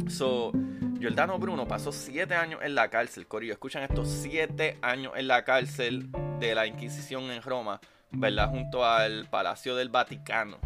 So, 0.08 0.52
Giordano 0.98 1.38
Bruno 1.38 1.66
pasó 1.66 1.92
siete 1.92 2.34
años 2.34 2.60
en 2.62 2.74
la 2.74 2.88
cárcel, 2.88 3.26
Corillo. 3.26 3.52
Escuchan 3.52 3.82
esto, 3.82 4.04
siete 4.04 4.78
años 4.82 5.12
en 5.16 5.26
la 5.26 5.44
cárcel 5.44 6.10
de 6.38 6.54
la 6.54 6.66
Inquisición 6.66 7.24
en 7.30 7.42
Roma, 7.42 7.80
¿verdad? 8.12 8.50
Junto 8.50 8.84
al 8.84 9.28
Palacio 9.28 9.74
del 9.74 9.88
Vaticano. 9.88 10.58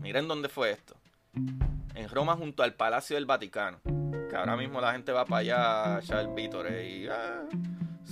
Miren 0.00 0.28
dónde 0.28 0.48
fue 0.48 0.70
esto. 0.72 0.96
En 1.94 2.08
Roma 2.08 2.36
junto 2.36 2.62
al 2.62 2.74
Palacio 2.74 3.16
del 3.16 3.26
Vaticano. 3.26 3.80
Que 4.28 4.36
ahora 4.36 4.56
mismo 4.56 4.80
la 4.80 4.92
gente 4.92 5.12
va 5.12 5.24
para 5.24 5.40
allá 5.40 5.96
a 5.96 6.00
echar 6.00 6.34
vítores 6.34 6.90
y... 6.90 7.06
Ah. 7.08 7.44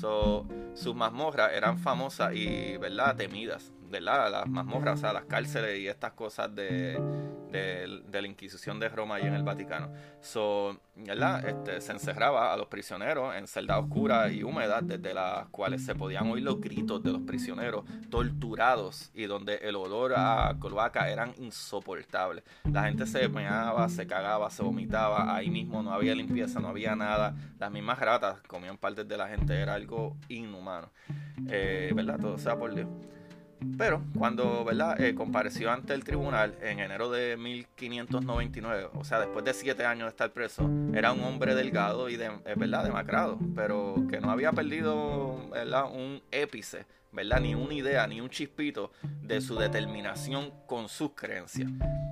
Sus 0.01 0.95
mazmorras 0.95 1.53
eran 1.53 1.79
famosas 1.79 2.35
y, 2.35 2.77
¿verdad? 2.79 3.17
Temidas 3.17 3.73
¿verdad? 3.89 4.31
las 4.31 4.49
mazmorras, 4.49 4.99
o 4.99 5.01
sea, 5.01 5.13
las 5.13 5.25
cárceles 5.25 5.81
y 5.81 5.89
estas 5.89 6.13
cosas 6.13 6.55
de, 6.55 6.99
de, 7.51 8.21
la 8.21 8.27
Inquisición 8.27 8.79
de 8.81 8.89
Roma 8.89 9.21
y 9.21 9.27
en 9.27 9.35
el 9.35 9.43
Vaticano. 9.43 9.93
So, 10.21 10.81
¿verdad? 10.97 11.47
Este, 11.49 11.81
se 11.81 11.93
encerraba 11.93 12.53
a 12.53 12.57
los 12.57 12.67
prisioneros 12.67 13.35
en 13.37 13.47
celdas 13.47 13.79
oscuras 13.79 14.33
y 14.33 14.43
húmedas, 14.43 14.87
desde 14.87 15.15
las 15.15 15.49
cuales 15.49 15.85
se 15.85 15.95
podían 15.95 16.29
oír 16.31 16.43
los 16.43 16.61
gritos 16.61 17.03
de 17.03 17.13
los 17.13 17.23
prisioneros 17.23 17.85
torturados 18.11 19.11
y 19.15 19.25
donde 19.25 19.57
el 19.57 19.77
olor 19.77 20.15
a 20.17 20.55
cloaca 20.61 21.09
eran 21.09 21.33
insoportables. 21.39 22.45
La 22.65 22.85
gente 22.85 23.07
se 23.07 23.29
meaba, 23.29 23.89
se 23.89 24.07
cagaba, 24.07 24.51
se 24.51 24.63
vomitaba, 24.63 25.35
ahí 25.35 25.51
mismo 25.51 25.83
no 25.83 25.93
había 25.93 26.15
limpieza, 26.15 26.61
no 26.61 26.69
había 26.69 26.97
nada. 26.97 27.35
Las 27.59 27.71
mismas 27.71 27.99
ratas 27.99 28.41
comían 28.47 28.77
partes 28.79 29.07
de 29.09 29.17
la 29.17 29.29
gente, 29.29 29.55
era 29.55 29.75
algo 29.75 30.17
inhumano. 30.29 30.91
Eh, 31.49 31.93
¿Verdad? 31.95 32.19
Todo 32.21 32.39
sea 32.39 32.57
por 32.57 32.75
Dios. 32.75 32.89
Pero 33.77 34.03
cuando 34.17 34.65
¿verdad? 34.65 35.01
Eh, 35.01 35.15
compareció 35.15 35.71
ante 35.71 35.95
el 35.95 36.05
tribunal 36.05 36.57
en 36.63 36.81
enero 36.81 37.11
de 37.11 37.37
1599, 37.37 38.91
o 38.95 39.05
sea, 39.05 39.21
después 39.21 39.45
de 39.45 39.55
siete 39.55 39.85
años 39.85 40.07
de 40.07 40.11
estar 40.11 40.33
preso, 40.33 40.69
era 40.95 41.13
un 41.13 41.23
hombre 41.25 41.55
delgado 41.55 42.09
y 42.09 42.17
¿verdad? 42.17 42.85
demacrado, 42.85 43.39
pero 43.55 43.95
que 44.11 44.21
no 44.21 44.31
había 44.31 44.53
perdido 44.53 45.49
¿verdad? 45.51 45.85
un 45.93 46.23
épice, 46.31 46.87
¿verdad? 47.13 47.41
ni 47.41 47.55
una 47.55 47.75
idea, 47.75 48.07
ni 48.07 48.21
un 48.21 48.31
chispito 48.31 48.93
de 49.23 49.41
su 49.41 49.57
determinación 49.57 50.53
con 50.67 50.89
sus 50.89 51.13
creencias. 51.13 51.71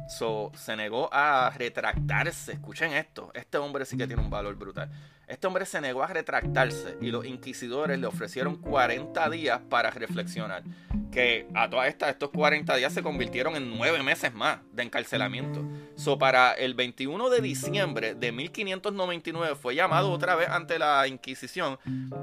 So, 0.08 0.52
se 0.54 0.76
negó 0.76 1.08
a 1.12 1.50
retractarse. 1.50 2.52
Escuchen 2.52 2.92
esto, 2.92 3.30
este 3.34 3.58
hombre 3.58 3.84
sí 3.84 3.96
que 3.96 4.06
tiene 4.06 4.22
un 4.22 4.30
valor 4.30 4.54
brutal. 4.54 4.88
Este 5.26 5.48
hombre 5.48 5.66
se 5.66 5.80
negó 5.80 6.04
a 6.04 6.06
retractarse 6.06 6.96
y 7.00 7.10
los 7.10 7.26
inquisidores 7.26 7.98
le 7.98 8.06
ofrecieron 8.06 8.56
40 8.56 9.28
días 9.30 9.60
para 9.68 9.90
reflexionar. 9.90 10.62
Que 11.10 11.48
a 11.54 11.68
todas 11.68 11.88
estas, 11.88 12.10
estos 12.10 12.30
40 12.30 12.76
días 12.76 12.92
se 12.92 13.02
convirtieron 13.02 13.56
en 13.56 13.76
9 13.76 14.04
meses 14.04 14.32
más 14.32 14.60
de 14.72 14.84
encarcelamiento. 14.84 15.68
So, 15.96 16.16
para 16.16 16.52
el 16.52 16.74
21 16.74 17.28
de 17.28 17.40
diciembre 17.40 18.14
de 18.14 18.30
1599 18.30 19.56
fue 19.56 19.74
llamado 19.74 20.12
otra 20.12 20.36
vez 20.36 20.48
ante 20.48 20.78
la 20.78 21.08
Inquisición, 21.08 21.78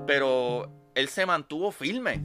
pero 0.07 0.71
él 0.95 1.09
se 1.09 1.25
mantuvo 1.25 1.71
firme 1.71 2.21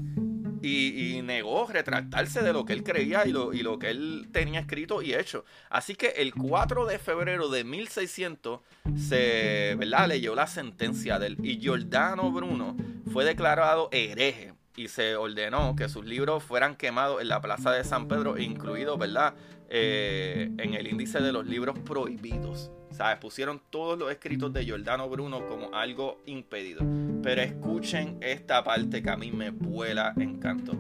y, 0.63 1.21
negó 1.23 1.67
retractarse 1.67 2.43
de 2.43 2.53
lo 2.53 2.65
que 2.65 2.73
él 2.73 2.83
creía 2.83 3.27
y 3.27 3.33
lo, 3.33 3.53
y 3.53 3.63
lo 3.63 3.79
que 3.79 3.91
él 3.91 4.29
tenía 4.33 4.61
escrito 4.61 5.03
y 5.03 5.15
hecho. 5.15 5.45
Así 5.69 5.95
que 5.95 6.09
el 6.17 6.35
4 6.35 6.87
de 6.87 6.99
febrero 6.99 7.49
de 7.49 7.65
1600 7.65 8.61
se 8.97 9.75
¿verdad? 9.79 10.09
leyó 10.09 10.35
la 10.35 10.47
sentencia 10.47 11.19
del 11.19 11.37
y 11.45 11.59
Giordano 11.59 12.31
Bruno 12.31 12.77
fue 13.13 13.25
declarado 13.25 13.89
hereje 13.93 14.55
y 14.77 14.89
se 14.89 15.17
ordenó 15.17 15.75
que 15.75 15.89
sus 15.89 16.05
libros 16.05 16.45
fueran 16.45 16.77
quemados 16.77 17.21
en 17.21 17.29
la 17.29 17.41
plaza 17.41 17.73
de 17.73 17.83
San 17.85 18.07
Pedro, 18.07 18.39
incluido 18.39 18.97
¿verdad? 18.97 19.35
Eh, 19.69 20.51
en 20.57 20.75
el 20.75 20.87
índice 20.87 21.21
de 21.21 21.33
los 21.33 21.47
libros 21.47 21.79
prohibidos. 21.81 22.71
¿Sabes? 22.91 23.19
Pusieron 23.19 23.61
todos 23.71 23.99
los 23.99 24.11
escritos 24.11 24.53
de 24.53 24.65
Giordano 24.65 25.09
Bruno 25.09 25.47
como 25.47 25.75
algo 25.75 26.21
impedido. 26.27 26.83
Pero 27.23 27.43
escuchen 27.43 28.19
esta 28.21 28.65
parte 28.65 29.03
que 29.03 29.11
a 29.11 29.17
mí 29.17 29.31
me 29.31 29.51
vuela 29.51 30.15
encanto. 30.19 30.77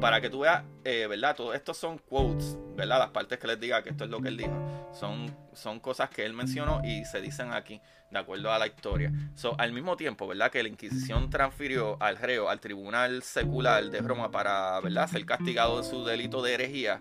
Para 0.00 0.20
que 0.20 0.28
tú 0.28 0.40
veas, 0.40 0.64
eh, 0.84 1.06
¿verdad? 1.08 1.34
Todos 1.36 1.54
estos 1.54 1.76
son 1.76 1.98
quotes, 1.98 2.58
¿verdad? 2.76 2.98
Las 2.98 3.10
partes 3.10 3.38
que 3.38 3.46
les 3.46 3.58
diga 3.58 3.82
que 3.82 3.90
esto 3.90 4.04
es 4.04 4.10
lo 4.10 4.20
que 4.20 4.28
él 4.28 4.36
dijo. 4.36 4.52
Son, 4.92 5.34
son 5.52 5.80
cosas 5.80 6.10
que 6.10 6.26
él 6.26 6.34
mencionó 6.34 6.82
y 6.84 7.04
se 7.04 7.20
dicen 7.20 7.52
aquí, 7.52 7.80
de 8.10 8.18
acuerdo 8.18 8.52
a 8.52 8.58
la 8.58 8.66
historia. 8.66 9.12
So, 9.34 9.54
al 9.58 9.72
mismo 9.72 9.96
tiempo, 9.96 10.26
¿verdad? 10.26 10.50
Que 10.50 10.62
la 10.62 10.68
Inquisición 10.68 11.30
transfirió 11.30 11.96
al 12.02 12.16
reo 12.16 12.50
al 12.50 12.60
tribunal 12.60 13.22
secular 13.22 13.88
de 13.88 14.00
Roma 14.00 14.30
para, 14.30 14.78
¿verdad? 14.80 15.08
Ser 15.08 15.24
castigado 15.24 15.80
de 15.80 15.88
su 15.88 16.04
delito 16.04 16.42
de 16.42 16.54
herejía. 16.54 17.00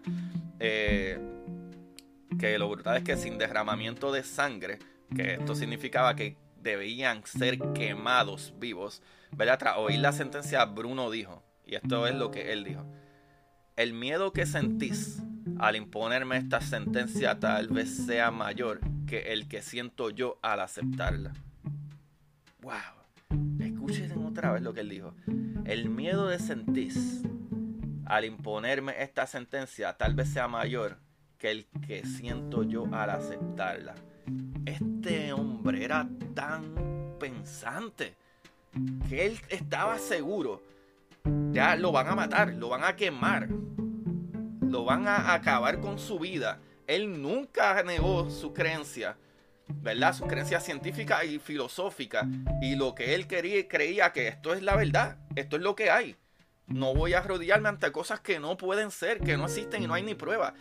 Eh, 0.59 1.19
que 2.39 2.57
lo 2.57 2.69
brutal 2.69 2.97
es 2.97 3.03
que 3.03 3.17
sin 3.17 3.37
derramamiento 3.37 4.11
de 4.11 4.23
sangre, 4.23 4.79
que 5.15 5.33
esto 5.35 5.55
significaba 5.55 6.15
que 6.15 6.37
debían 6.61 7.25
ser 7.25 7.59
quemados 7.73 8.53
vivos, 8.57 9.01
¿verdad? 9.31 9.59
Tras 9.59 9.77
oír 9.77 9.99
la 9.99 10.11
sentencia, 10.13 10.65
Bruno 10.65 11.11
dijo, 11.11 11.43
y 11.65 11.75
esto 11.75 12.07
es 12.07 12.15
lo 12.15 12.31
que 12.31 12.53
él 12.53 12.63
dijo, 12.63 12.85
el 13.75 13.93
miedo 13.93 14.33
que 14.33 14.45
sentís 14.45 15.21
al 15.59 15.75
imponerme 15.75 16.37
esta 16.37 16.61
sentencia 16.61 17.39
tal 17.39 17.67
vez 17.67 18.05
sea 18.05 18.31
mayor 18.31 18.79
que 19.07 19.33
el 19.33 19.47
que 19.47 19.61
siento 19.61 20.09
yo 20.09 20.39
al 20.41 20.61
aceptarla. 20.61 21.33
¡Wow! 22.61 22.71
Escuchen 23.59 24.25
otra 24.25 24.51
vez 24.51 24.61
lo 24.61 24.73
que 24.73 24.81
él 24.81 24.89
dijo. 24.89 25.15
El 25.65 25.89
miedo 25.89 26.27
de 26.27 26.39
sentís 26.39 27.23
al 28.05 28.25
imponerme 28.25 29.01
esta 29.01 29.27
sentencia 29.27 29.93
tal 29.93 30.13
vez 30.13 30.29
sea 30.29 30.47
mayor 30.47 30.97
que 31.43 31.51
el 31.51 31.65
que 31.85 32.05
siento 32.05 32.63
yo 32.63 32.85
al 32.93 33.09
aceptarla. 33.09 33.95
Este 34.65 35.33
hombre 35.33 35.83
era 35.83 36.07
tan 36.33 37.17
pensante 37.19 38.15
que 39.09 39.25
él 39.25 39.41
estaba 39.49 39.99
seguro. 39.99 40.63
Ya 41.51 41.75
lo 41.75 41.91
van 41.91 42.07
a 42.07 42.15
matar, 42.15 42.53
lo 42.53 42.69
van 42.69 42.85
a 42.85 42.95
quemar, 42.95 43.49
lo 44.61 44.85
van 44.85 45.05
a 45.05 45.33
acabar 45.33 45.81
con 45.81 45.99
su 45.99 46.17
vida. 46.17 46.61
Él 46.87 47.21
nunca 47.21 47.83
negó 47.83 48.29
su 48.29 48.53
creencia, 48.53 49.17
¿verdad? 49.67 50.13
Su 50.13 50.25
creencia 50.25 50.61
científica 50.61 51.25
y 51.25 51.39
filosófica. 51.39 52.25
Y 52.61 52.75
lo 52.75 52.95
que 52.95 53.15
él 53.15 53.27
quería, 53.27 53.67
creía 53.67 54.13
que 54.13 54.29
esto 54.29 54.53
es 54.53 54.63
la 54.63 54.77
verdad, 54.77 55.17
esto 55.35 55.57
es 55.57 55.61
lo 55.61 55.75
que 55.75 55.91
hay. 55.91 56.15
No 56.67 56.93
voy 56.93 57.13
a 57.13 57.19
arrodillarme 57.19 57.69
ante 57.69 57.91
cosas 57.91 58.21
que 58.21 58.39
no 58.39 58.57
pueden 58.57 58.89
ser, 58.89 59.19
que 59.19 59.37
no 59.37 59.45
existen 59.45 59.83
y 59.83 59.87
no 59.87 59.93
hay 59.93 60.03
ni 60.03 60.15
prueba. 60.15 60.53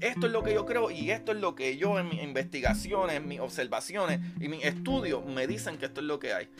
Esto 0.00 0.26
es 0.26 0.32
lo 0.32 0.42
que 0.42 0.54
yo 0.54 0.64
creo 0.64 0.90
y 0.90 1.10
esto 1.10 1.32
es 1.32 1.38
lo 1.38 1.54
que 1.54 1.76
yo 1.76 1.98
en 1.98 2.08
mis 2.08 2.22
investigaciones, 2.22 3.16
en 3.16 3.28
mis 3.28 3.40
observaciones 3.40 4.20
y 4.40 4.48
mis 4.48 4.64
estudios 4.64 5.24
me 5.26 5.46
dicen 5.46 5.76
que 5.78 5.86
esto 5.86 6.00
es 6.00 6.06
lo 6.06 6.18
que 6.18 6.32
hay. 6.32 6.50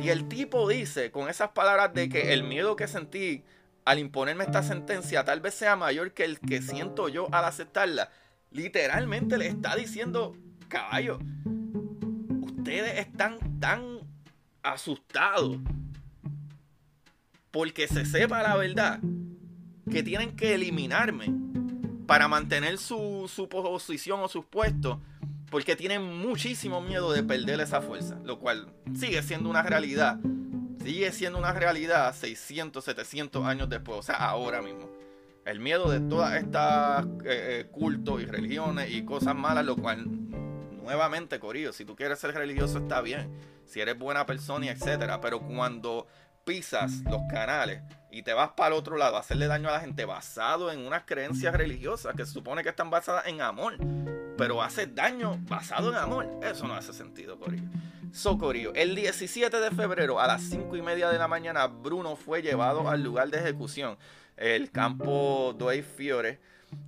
Y 0.00 0.08
el 0.08 0.28
tipo 0.28 0.68
dice 0.68 1.10
con 1.10 1.28
esas 1.28 1.50
palabras 1.50 1.94
de 1.94 2.08
que 2.08 2.32
el 2.32 2.42
miedo 2.42 2.76
que 2.76 2.88
sentí 2.88 3.44
al 3.84 3.98
imponerme 3.98 4.44
esta 4.44 4.62
sentencia 4.62 5.24
tal 5.24 5.40
vez 5.40 5.54
sea 5.54 5.76
mayor 5.76 6.12
que 6.12 6.24
el 6.24 6.40
que 6.40 6.62
siento 6.62 7.08
yo 7.08 7.28
al 7.32 7.44
aceptarla. 7.44 8.10
Literalmente 8.50 9.38
le 9.38 9.46
está 9.46 9.76
diciendo, 9.76 10.36
caballo, 10.68 11.18
ustedes 12.42 12.98
están 12.98 13.60
tan 13.60 14.00
asustados 14.62 15.58
porque 17.52 17.86
se 17.86 18.04
sepa 18.04 18.42
la 18.42 18.56
verdad, 18.56 18.98
que 19.90 20.02
tienen 20.02 20.34
que 20.34 20.54
eliminarme 20.54 21.32
para 22.06 22.26
mantener 22.26 22.78
su, 22.78 23.30
posición 23.50 24.20
o 24.20 24.28
sus 24.28 24.44
puestos, 24.46 24.98
porque 25.50 25.76
tienen 25.76 26.02
muchísimo 26.02 26.80
miedo 26.80 27.12
de 27.12 27.22
perder 27.22 27.60
esa 27.60 27.82
fuerza, 27.82 28.18
lo 28.24 28.38
cual 28.38 28.72
sigue 28.94 29.22
siendo 29.22 29.50
una 29.50 29.62
realidad. 29.62 30.18
Sigue 30.82 31.12
siendo 31.12 31.38
una 31.38 31.52
realidad 31.52 32.12
600, 32.14 32.82
700 32.84 33.44
años 33.44 33.68
después, 33.68 33.98
o 33.98 34.02
sea, 34.02 34.16
ahora 34.16 34.62
mismo. 34.62 34.90
El 35.44 35.60
miedo 35.60 35.90
de 35.90 36.00
todas 36.00 36.34
estas 36.34 37.04
eh, 37.24 37.60
eh, 37.60 37.66
cultos 37.70 38.20
y 38.20 38.24
religiones 38.24 38.90
y 38.90 39.04
cosas 39.04 39.36
malas, 39.36 39.64
lo 39.64 39.76
cual, 39.76 40.06
nuevamente, 40.82 41.38
Corillo, 41.38 41.72
si 41.72 41.84
tú 41.84 41.94
quieres 41.94 42.18
ser 42.18 42.34
religioso 42.34 42.78
está 42.78 43.00
bien, 43.00 43.30
si 43.64 43.80
eres 43.80 43.96
buena 43.98 44.26
persona 44.26 44.66
y 44.66 44.68
etcétera, 44.70 45.20
pero 45.20 45.40
cuando 45.40 46.06
pisas 46.44 47.02
los 47.10 47.22
canales 47.30 47.82
y 48.10 48.22
te 48.22 48.34
vas 48.34 48.50
para 48.50 48.68
el 48.68 48.74
otro 48.74 48.96
lado 48.96 49.16
a 49.16 49.20
hacerle 49.20 49.46
daño 49.46 49.68
a 49.68 49.72
la 49.72 49.80
gente 49.80 50.04
basado 50.04 50.70
en 50.70 50.86
unas 50.86 51.04
creencias 51.04 51.54
religiosas 51.54 52.14
que 52.14 52.26
se 52.26 52.32
supone 52.32 52.62
que 52.62 52.68
están 52.68 52.90
basadas 52.90 53.26
en 53.26 53.40
amor, 53.40 53.76
pero 54.36 54.62
haces 54.62 54.94
daño 54.94 55.38
basado 55.42 55.90
en 55.90 55.96
amor, 55.96 56.28
eso 56.42 56.66
no 56.66 56.74
hace 56.74 56.92
sentido, 56.92 57.38
Corillo. 57.38 57.68
So, 58.12 58.36
Corillo, 58.36 58.74
el 58.74 58.94
17 58.94 59.58
de 59.58 59.70
febrero 59.70 60.20
a 60.20 60.26
las 60.26 60.42
5 60.42 60.76
y 60.76 60.82
media 60.82 61.08
de 61.08 61.18
la 61.18 61.28
mañana, 61.28 61.66
Bruno 61.66 62.16
fue 62.16 62.42
llevado 62.42 62.90
al 62.90 63.02
lugar 63.02 63.30
de 63.30 63.38
ejecución, 63.38 63.96
el 64.36 64.70
campo 64.70 65.54
Due 65.58 65.82
Fiore 65.82 66.38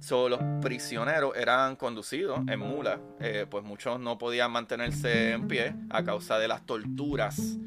So, 0.01 0.29
los 0.29 0.41
prisioneros 0.61 1.37
eran 1.37 1.77
conducidos 1.77 2.41
en 2.47 2.61
mulas, 2.61 3.01
eh, 3.21 3.47
pues 3.49 3.65
muchos 3.65 3.99
no 4.01 4.19
podían 4.19 4.51
mantenerse 4.53 5.33
en 5.33 5.49
pie 5.49 5.75
a 5.91 6.05
causa 6.05 6.39
de 6.39 6.49
las 6.49 6.67
torturas. 6.67 7.59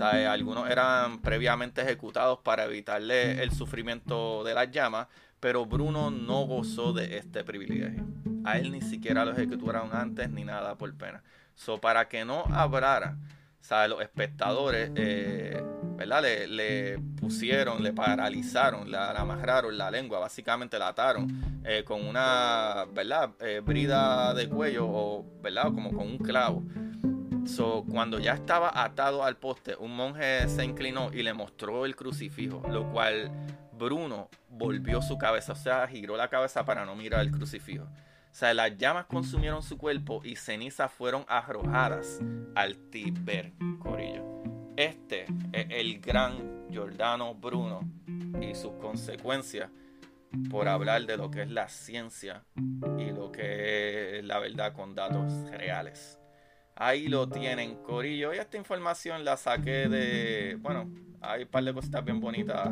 algunos 0.00 0.68
eran 0.68 1.20
previamente 1.20 1.82
ejecutados 1.82 2.40
para 2.40 2.64
evitarle 2.64 3.42
el 3.42 3.52
sufrimiento 3.52 4.42
de 4.42 4.54
las 4.54 4.70
llamas, 4.70 5.06
pero 5.38 5.66
Bruno 5.66 6.10
no 6.10 6.46
gozó 6.46 6.92
de 6.92 7.18
este 7.18 7.44
privilegio. 7.44 8.04
A 8.44 8.58
él 8.58 8.72
ni 8.72 8.82
siquiera 8.82 9.24
lo 9.24 9.32
ejecutaron 9.32 9.90
antes 9.92 10.28
ni 10.30 10.44
nada 10.44 10.76
por 10.76 10.92
pena. 10.96 11.22
So, 11.54 11.80
para 11.80 12.08
que 12.08 12.24
no 12.24 12.44
hablara 12.50 13.16
sea, 13.64 13.88
los 13.88 14.00
espectadores, 14.02 14.90
eh, 14.94 15.62
¿verdad? 15.96 16.22
Le, 16.22 16.98
pusieron, 17.20 17.82
le 17.82 17.92
paralizaron, 17.92 18.90
la, 18.90 19.10
amarraron 19.12 19.76
la 19.76 19.90
lengua, 19.90 20.18
básicamente 20.18 20.78
la 20.78 20.88
ataron 20.88 21.62
eh, 21.64 21.84
con 21.84 22.06
una, 22.06 22.84
¿verdad? 22.92 23.30
Eh, 23.40 23.60
brida 23.64 24.34
de 24.34 24.48
cuello 24.48 24.86
o, 24.86 25.24
¿verdad? 25.42 25.64
Como 25.64 25.92
con 25.92 26.06
un 26.06 26.18
clavo. 26.18 26.62
So, 27.46 27.84
cuando 27.90 28.18
ya 28.18 28.34
estaba 28.34 28.82
atado 28.82 29.22
al 29.22 29.36
poste, 29.36 29.76
un 29.76 29.94
monje 29.94 30.48
se 30.48 30.64
inclinó 30.64 31.10
y 31.12 31.22
le 31.22 31.34
mostró 31.34 31.84
el 31.84 31.94
crucifijo, 31.94 32.62
lo 32.68 32.90
cual 32.90 33.30
Bruno 33.72 34.30
volvió 34.48 35.02
su 35.02 35.18
cabeza, 35.18 35.52
o 35.52 35.56
sea, 35.56 35.86
giró 35.86 36.16
la 36.16 36.28
cabeza 36.28 36.64
para 36.64 36.86
no 36.86 36.96
mirar 36.96 37.20
el 37.20 37.30
crucifijo. 37.30 37.84
O 37.84 38.36
sea, 38.36 38.52
las 38.54 38.76
llamas 38.76 39.06
consumieron 39.06 39.62
su 39.62 39.78
cuerpo 39.78 40.20
y 40.24 40.36
cenizas 40.36 40.90
fueron 40.90 41.24
arrojadas 41.28 42.18
al 42.54 42.76
Tiber, 42.90 43.52
Corillo. 43.78 44.24
Este 44.76 45.26
es 45.52 45.63
el 45.80 46.00
gran 46.00 46.68
Giordano 46.70 47.34
Bruno 47.34 47.80
y 48.40 48.54
sus 48.54 48.72
consecuencias 48.74 49.70
por 50.50 50.68
hablar 50.68 51.06
de 51.06 51.16
lo 51.16 51.30
que 51.30 51.42
es 51.42 51.50
la 51.50 51.68
ciencia 51.68 52.44
y 52.98 53.10
lo 53.10 53.30
que 53.30 54.18
es 54.18 54.24
la 54.24 54.38
verdad 54.38 54.72
con 54.72 54.94
datos 54.94 55.32
reales. 55.50 56.18
Ahí 56.76 57.06
lo 57.06 57.28
tienen, 57.28 57.76
Corillo. 57.76 58.34
Y 58.34 58.38
esta 58.38 58.56
información 58.56 59.24
la 59.24 59.36
saqué 59.36 59.88
de. 59.88 60.56
Bueno, 60.60 60.90
hay 61.20 61.42
un 61.42 61.48
par 61.48 61.62
de 61.62 61.72
cositas 61.72 62.04
bien 62.04 62.20
bonitas, 62.20 62.70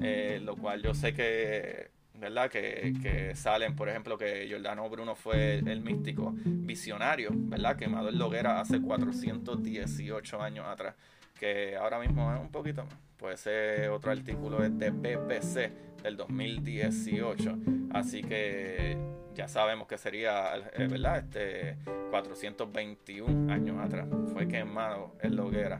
eh, 0.00 0.40
lo 0.42 0.56
cual 0.56 0.82
yo 0.82 0.94
sé 0.94 1.14
que. 1.14 1.92
¿Verdad? 2.14 2.48
Que, 2.48 3.32
salen, 3.34 3.76
por 3.76 3.88
ejemplo, 3.88 4.16
que 4.16 4.46
Giordano 4.46 4.88
Bruno 4.88 5.14
fue 5.14 5.56
el, 5.58 5.80
místico 5.82 6.32
visionario, 6.44 7.30
¿verdad? 7.32 7.76
Quemado 7.76 8.08
en 8.08 8.18
Loguera 8.18 8.60
hace 8.60 8.80
418 8.80 10.40
años 10.40 10.66
atrás. 10.66 10.94
Que 11.38 11.76
ahora 11.76 11.98
mismo 11.98 12.32
es 12.32 12.40
un 12.40 12.50
poquito 12.50 12.84
más. 12.84 12.94
Pues 13.16 13.46
ese 13.46 13.88
otro 13.88 14.12
artículo 14.12 14.62
es 14.64 14.78
de 14.78 14.90
BBC 14.90 15.72
del 16.02 16.16
2018. 16.16 17.58
Así 17.92 18.22
que 18.22 18.96
ya 19.34 19.48
sabemos 19.48 19.88
que 19.88 19.98
sería, 19.98 20.54
eh, 20.56 20.86
¿verdad? 20.86 21.18
Este 21.18 21.76
421 22.10 23.52
años 23.52 23.84
atrás. 23.84 24.06
Fue 24.32 24.46
quemado 24.46 25.16
en 25.20 25.34
la 25.36 25.44
hoguera. 25.44 25.78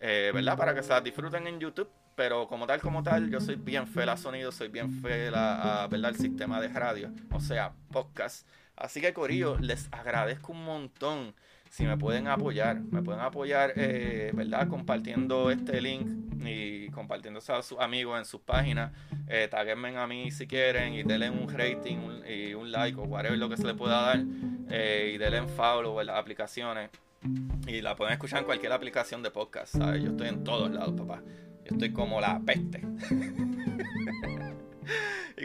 eh, 0.00 0.32
¿verdad? 0.34 0.56
Para 0.56 0.74
que 0.74 0.82
se 0.82 0.88
las 0.88 1.04
disfruten 1.04 1.46
en 1.46 1.60
YouTube. 1.60 1.90
Pero 2.16 2.48
como 2.48 2.66
tal, 2.66 2.80
como 2.80 3.02
tal, 3.02 3.30
yo 3.30 3.40
soy 3.40 3.56
bien 3.56 3.86
fiel 3.86 4.08
a 4.08 4.16
sonido, 4.16 4.50
soy 4.52 4.68
bien 4.68 4.90
fiel 5.00 5.34
a, 5.34 5.86
¿verdad? 5.90 6.10
al 6.10 6.16
sistema 6.16 6.60
de 6.60 6.68
radio, 6.68 7.10
o 7.30 7.40
sea, 7.40 7.72
podcast. 7.92 8.46
Así 8.74 9.00
que 9.00 9.12
Corillo, 9.12 9.56
les 9.58 9.88
agradezco 9.92 10.52
un 10.52 10.64
montón 10.64 11.34
si 11.70 11.84
me 11.86 11.96
pueden 11.96 12.26
apoyar, 12.26 12.80
me 12.80 13.00
pueden 13.00 13.20
apoyar, 13.20 13.72
eh, 13.76 14.32
¿verdad? 14.34 14.66
Compartiendo 14.66 15.52
este 15.52 15.80
link 15.80 16.04
y 16.44 16.88
compartiéndose 16.90 17.52
a 17.52 17.62
sus 17.62 17.78
amigos 17.78 18.18
en 18.18 18.24
sus 18.24 18.40
páginas. 18.40 18.92
Eh, 19.28 19.48
a 19.52 20.06
mí 20.08 20.30
si 20.32 20.48
quieren 20.48 20.94
y 20.94 21.04
denle 21.04 21.30
un 21.30 21.48
rating 21.48 21.98
y 22.28 22.54
un 22.54 22.72
like 22.72 22.98
o 22.98 23.04
whatever 23.04 23.38
lo 23.38 23.48
que 23.48 23.56
se 23.56 23.66
le 23.66 23.74
pueda 23.74 24.00
dar. 24.02 24.20
Eh, 24.68 25.12
y 25.14 25.18
denle 25.18 25.38
en 25.38 25.48
follow 25.48 26.00
en 26.00 26.08
las 26.08 26.18
aplicaciones. 26.18 26.90
Y 27.68 27.80
la 27.82 27.94
pueden 27.94 28.14
escuchar 28.14 28.40
en 28.40 28.46
cualquier 28.46 28.72
aplicación 28.72 29.22
de 29.22 29.30
podcast, 29.30 29.76
¿sabes? 29.76 30.02
Yo 30.02 30.10
estoy 30.10 30.28
en 30.28 30.42
todos 30.42 30.72
lados, 30.72 30.94
papá. 30.98 31.22
Yo 31.64 31.76
estoy 31.76 31.92
como 31.92 32.20
la 32.20 32.40
peste. 32.40 32.80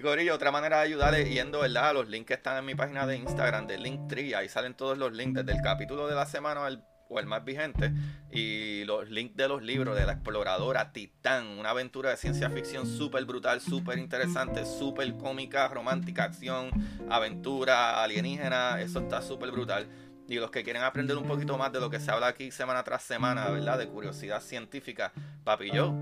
Y 0.05 0.29
otra 0.29 0.51
manera 0.51 0.77
de 0.77 0.83
ayudarle 0.83 1.27
yendo 1.27 1.61
¿verdad? 1.61 1.89
a 1.89 1.93
los 1.93 2.07
links 2.07 2.27
que 2.27 2.33
están 2.35 2.59
en 2.59 2.65
mi 2.65 2.75
página 2.75 3.07
de 3.07 3.17
Instagram 3.17 3.65
de 3.65 3.79
Linktree. 3.79 4.35
Ahí 4.35 4.47
salen 4.47 4.75
todos 4.75 4.99
los 4.99 5.11
links 5.11 5.43
desde 5.43 5.57
el 5.57 5.63
capítulo 5.63 6.07
de 6.07 6.13
la 6.13 6.27
semana 6.27 6.61
o 7.09 7.19
el 7.19 7.25
más 7.25 7.43
vigente 7.43 7.91
y 8.29 8.83
los 8.83 9.09
links 9.09 9.35
de 9.35 9.47
los 9.47 9.63
libros 9.63 9.97
de 9.97 10.05
la 10.05 10.13
exploradora 10.13 10.91
Titán, 10.91 11.47
una 11.57 11.71
aventura 11.71 12.11
de 12.11 12.17
ciencia 12.17 12.51
ficción 12.51 12.85
súper 12.85 13.25
brutal, 13.25 13.61
súper 13.61 13.97
interesante, 13.97 14.67
súper 14.67 15.11
cómica, 15.17 15.67
romántica, 15.69 16.25
acción, 16.25 16.69
aventura, 17.09 18.03
alienígena, 18.03 18.79
eso 18.81 18.99
está 18.99 19.23
súper 19.23 19.49
brutal. 19.49 19.87
Y 20.29 20.35
los 20.35 20.51
que 20.51 20.63
quieren 20.63 20.83
aprender 20.83 21.17
un 21.17 21.25
poquito 21.25 21.57
más 21.57 21.73
de 21.73 21.79
lo 21.79 21.89
que 21.89 21.99
se 21.99 22.11
habla 22.11 22.27
aquí 22.27 22.51
semana 22.51 22.83
tras 22.83 23.01
semana, 23.01 23.49
¿verdad? 23.49 23.79
De 23.79 23.87
curiosidad 23.87 24.39
científica, 24.39 25.11
papi 25.43 25.71
yo 25.71 25.95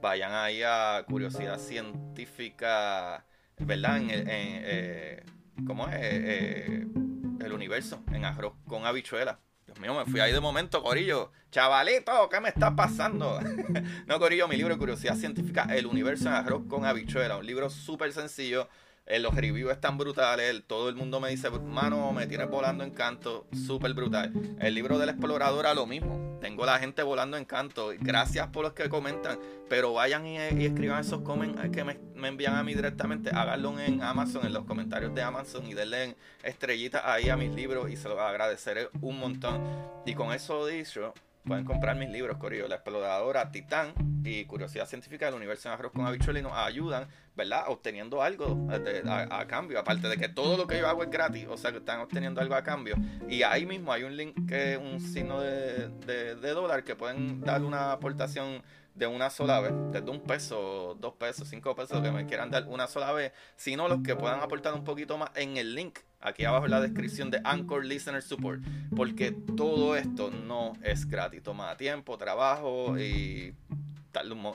vayan 0.00 0.32
ahí 0.34 0.62
a 0.62 1.04
Curiosidad 1.06 1.58
Científica, 1.58 3.24
¿verdad? 3.58 3.98
En, 3.98 4.10
eh, 4.10 5.22
¿Cómo 5.66 5.88
es? 5.88 5.94
Eh, 5.94 5.98
eh, 6.02 6.86
el 7.44 7.52
universo, 7.52 8.02
en 8.12 8.24
arroz 8.24 8.54
con 8.66 8.86
habichuela. 8.86 9.38
Dios 9.66 9.80
mío, 9.80 9.94
me 9.94 10.04
fui 10.10 10.20
ahí 10.20 10.32
de 10.32 10.40
momento, 10.40 10.82
Corillo. 10.82 11.32
Chavalito, 11.50 12.28
¿qué 12.28 12.40
me 12.40 12.48
está 12.48 12.76
pasando? 12.76 13.40
no, 14.06 14.18
Corillo, 14.18 14.46
mi 14.48 14.56
libro 14.56 14.76
Curiosidad 14.78 15.16
Científica, 15.16 15.66
El 15.70 15.86
universo 15.86 16.28
en 16.28 16.34
arroz 16.34 16.62
con 16.68 16.84
habichuela. 16.84 17.36
Un 17.36 17.46
libro 17.46 17.70
súper 17.70 18.12
sencillo. 18.12 18.68
los 19.06 19.34
reviews 19.34 19.72
están 19.72 19.98
brutales. 19.98 20.62
todo 20.66 20.88
el 20.88 20.94
mundo 20.94 21.20
me 21.20 21.30
dice, 21.30 21.50
mano, 21.50 22.12
me 22.12 22.26
tienes 22.26 22.48
volando 22.48 22.84
en 22.84 22.90
canto. 22.90 23.46
Súper 23.66 23.94
brutal. 23.94 24.32
El 24.60 24.74
libro 24.74 24.98
de 24.98 25.06
la 25.06 25.12
exploradora, 25.12 25.74
lo 25.74 25.86
mismo 25.86 26.35
tengo 26.46 26.64
la 26.64 26.78
gente 26.78 27.02
volando 27.02 27.36
en 27.36 27.44
canto. 27.44 27.90
Gracias 27.98 28.46
por 28.48 28.62
los 28.62 28.72
que 28.72 28.88
comentan. 28.88 29.36
Pero 29.68 29.94
vayan 29.94 30.24
y, 30.24 30.36
escriban 30.64 31.00
esos 31.00 31.22
comentarios 31.22 31.74
que 31.74 31.82
me, 31.82 32.28
envían 32.28 32.54
a 32.54 32.62
mí 32.62 32.72
directamente. 32.72 33.30
Háganlo 33.30 33.80
en 33.80 34.00
Amazon, 34.00 34.46
en 34.46 34.52
los 34.52 34.64
comentarios 34.64 35.12
de 35.12 35.22
Amazon. 35.22 35.66
Y 35.66 35.74
denle 35.74 36.14
estrellitas 36.44 37.02
ahí 37.04 37.30
a 37.30 37.36
mis 37.36 37.52
libros. 37.52 37.90
Y 37.90 37.96
se 37.96 38.08
los 38.08 38.20
agradeceré 38.20 38.88
un 39.00 39.18
montón. 39.18 39.60
Y 40.04 40.14
con 40.14 40.32
eso 40.32 40.64
dicho, 40.66 41.14
pueden 41.46 41.64
comprar 41.64 41.96
mis 41.96 42.10
libros, 42.10 42.36
Corillo, 42.38 42.68
La 42.68 42.76
Exploradora, 42.76 43.50
Titán 43.50 43.94
y 44.24 44.44
Curiosidad 44.44 44.86
Científica 44.86 45.26
del 45.26 45.34
Universo 45.34 45.68
en 45.68 45.74
Arroz 45.74 45.92
con 45.92 46.04
Habichuela 46.04 46.40
y 46.40 46.42
nos 46.42 46.52
ayudan, 46.52 47.06
¿verdad? 47.36 47.64
Obteniendo 47.68 48.20
algo 48.22 48.68
a, 48.68 49.46
cambio, 49.46 49.78
aparte 49.78 50.08
de 50.08 50.16
que 50.16 50.28
todo 50.28 50.56
lo 50.56 50.66
que 50.66 50.78
yo 50.78 50.88
hago 50.88 51.04
es 51.04 51.10
gratis, 51.10 51.46
o 51.48 51.56
sea 51.56 51.70
que 51.70 51.78
están 51.78 52.00
obteniendo 52.00 52.40
algo 52.40 52.54
a 52.56 52.62
cambio. 52.62 52.96
Y 53.28 53.42
ahí 53.44 53.64
mismo 53.64 53.92
hay 53.92 54.02
un 54.02 54.16
link 54.16 54.34
que 54.48 54.76
un 54.76 55.00
signo 55.00 55.40
de, 55.40 55.88
de 55.88 56.50
dólar 56.50 56.82
que 56.82 56.96
pueden 56.96 57.40
dar 57.40 57.62
una 57.62 57.92
aportación 57.92 58.62
de 58.96 59.06
una 59.06 59.28
sola 59.30 59.60
vez, 59.60 59.72
desde 59.92 60.10
un 60.10 60.20
peso, 60.20 60.96
dos 60.98 61.14
pesos, 61.14 61.46
cinco 61.48 61.76
pesos 61.76 62.02
que 62.02 62.10
me 62.10 62.26
quieran 62.26 62.50
dar 62.50 62.66
una 62.66 62.86
sola 62.86 63.12
vez, 63.12 63.32
sino 63.54 63.88
los 63.88 64.02
que 64.02 64.16
puedan 64.16 64.40
aportar 64.40 64.72
un 64.74 64.84
poquito 64.84 65.18
más 65.18 65.30
en 65.34 65.58
el 65.58 65.74
link 65.74 65.98
aquí 66.26 66.44
abajo 66.44 66.64
en 66.64 66.72
la 66.72 66.80
descripción 66.80 67.30
de 67.30 67.40
Anchor 67.44 67.84
Listener 67.84 68.20
Support, 68.20 68.60
porque 68.94 69.30
todo 69.56 69.96
esto 69.96 70.30
no 70.30 70.72
es 70.82 71.06
gratis, 71.06 71.42
toma 71.42 71.76
tiempo, 71.76 72.18
trabajo 72.18 72.98
y, 72.98 73.54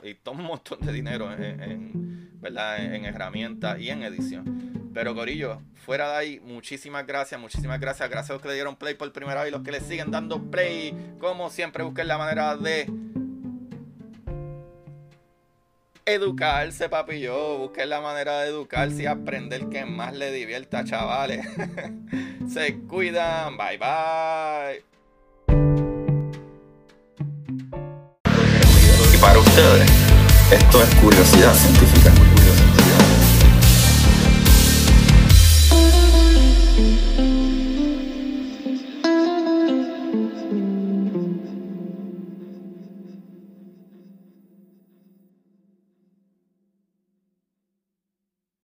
y 0.03 0.13
toma 0.21 0.41
un 0.41 0.47
montón 0.47 0.79
de 0.81 0.91
dinero 0.91 1.31
en, 1.31 2.29
¿verdad? 2.41 2.83
en, 2.93 3.05
herramientas 3.05 3.79
y 3.79 3.89
en 3.89 4.03
edición. 4.03 4.91
Pero 4.93 5.15
Corillo, 5.15 5.61
fuera 5.85 6.11
de 6.11 6.17
ahí, 6.17 6.39
muchísimas 6.41 7.07
gracias, 7.07 7.39
muchísimas 7.39 7.79
gracias. 7.79 8.09
Gracias 8.09 8.31
a 8.31 8.33
los 8.33 8.41
que 8.41 8.49
le 8.49 8.55
dieron 8.55 8.75
play 8.75 8.95
por 8.95 9.09
primera 9.13 9.41
vez 9.41 9.49
y 9.49 9.51
los 9.51 9.63
que 9.63 9.71
le 9.71 9.79
siguen 9.79 10.11
dando 10.11 10.51
play. 10.51 10.93
Como 11.19 11.49
siempre, 11.49 11.83
busquen 11.83 12.09
la 12.09 12.17
manera 12.17 12.57
de 12.57 12.91
educarse, 16.05 16.89
papi 16.89 17.19
yo. 17.19 17.57
Busquen 17.57 17.89
la 17.89 18.01
manera 18.01 18.41
de 18.41 18.49
educarse 18.49 19.03
y 19.03 19.05
aprender 19.05 19.69
que 19.69 19.85
más 19.85 20.13
le 20.13 20.31
divierta, 20.31 20.83
chavales. 20.83 21.45
Se 22.53 22.77
cuidan. 22.79 23.57
Bye 23.57 23.77
bye. 23.77 24.83
Y 29.13 29.17
para 29.17 29.39
ustedes, 29.39 29.91
esto 30.51 30.83
es 30.83 30.95
curiosidad 30.95 31.53
científica. 31.53 32.30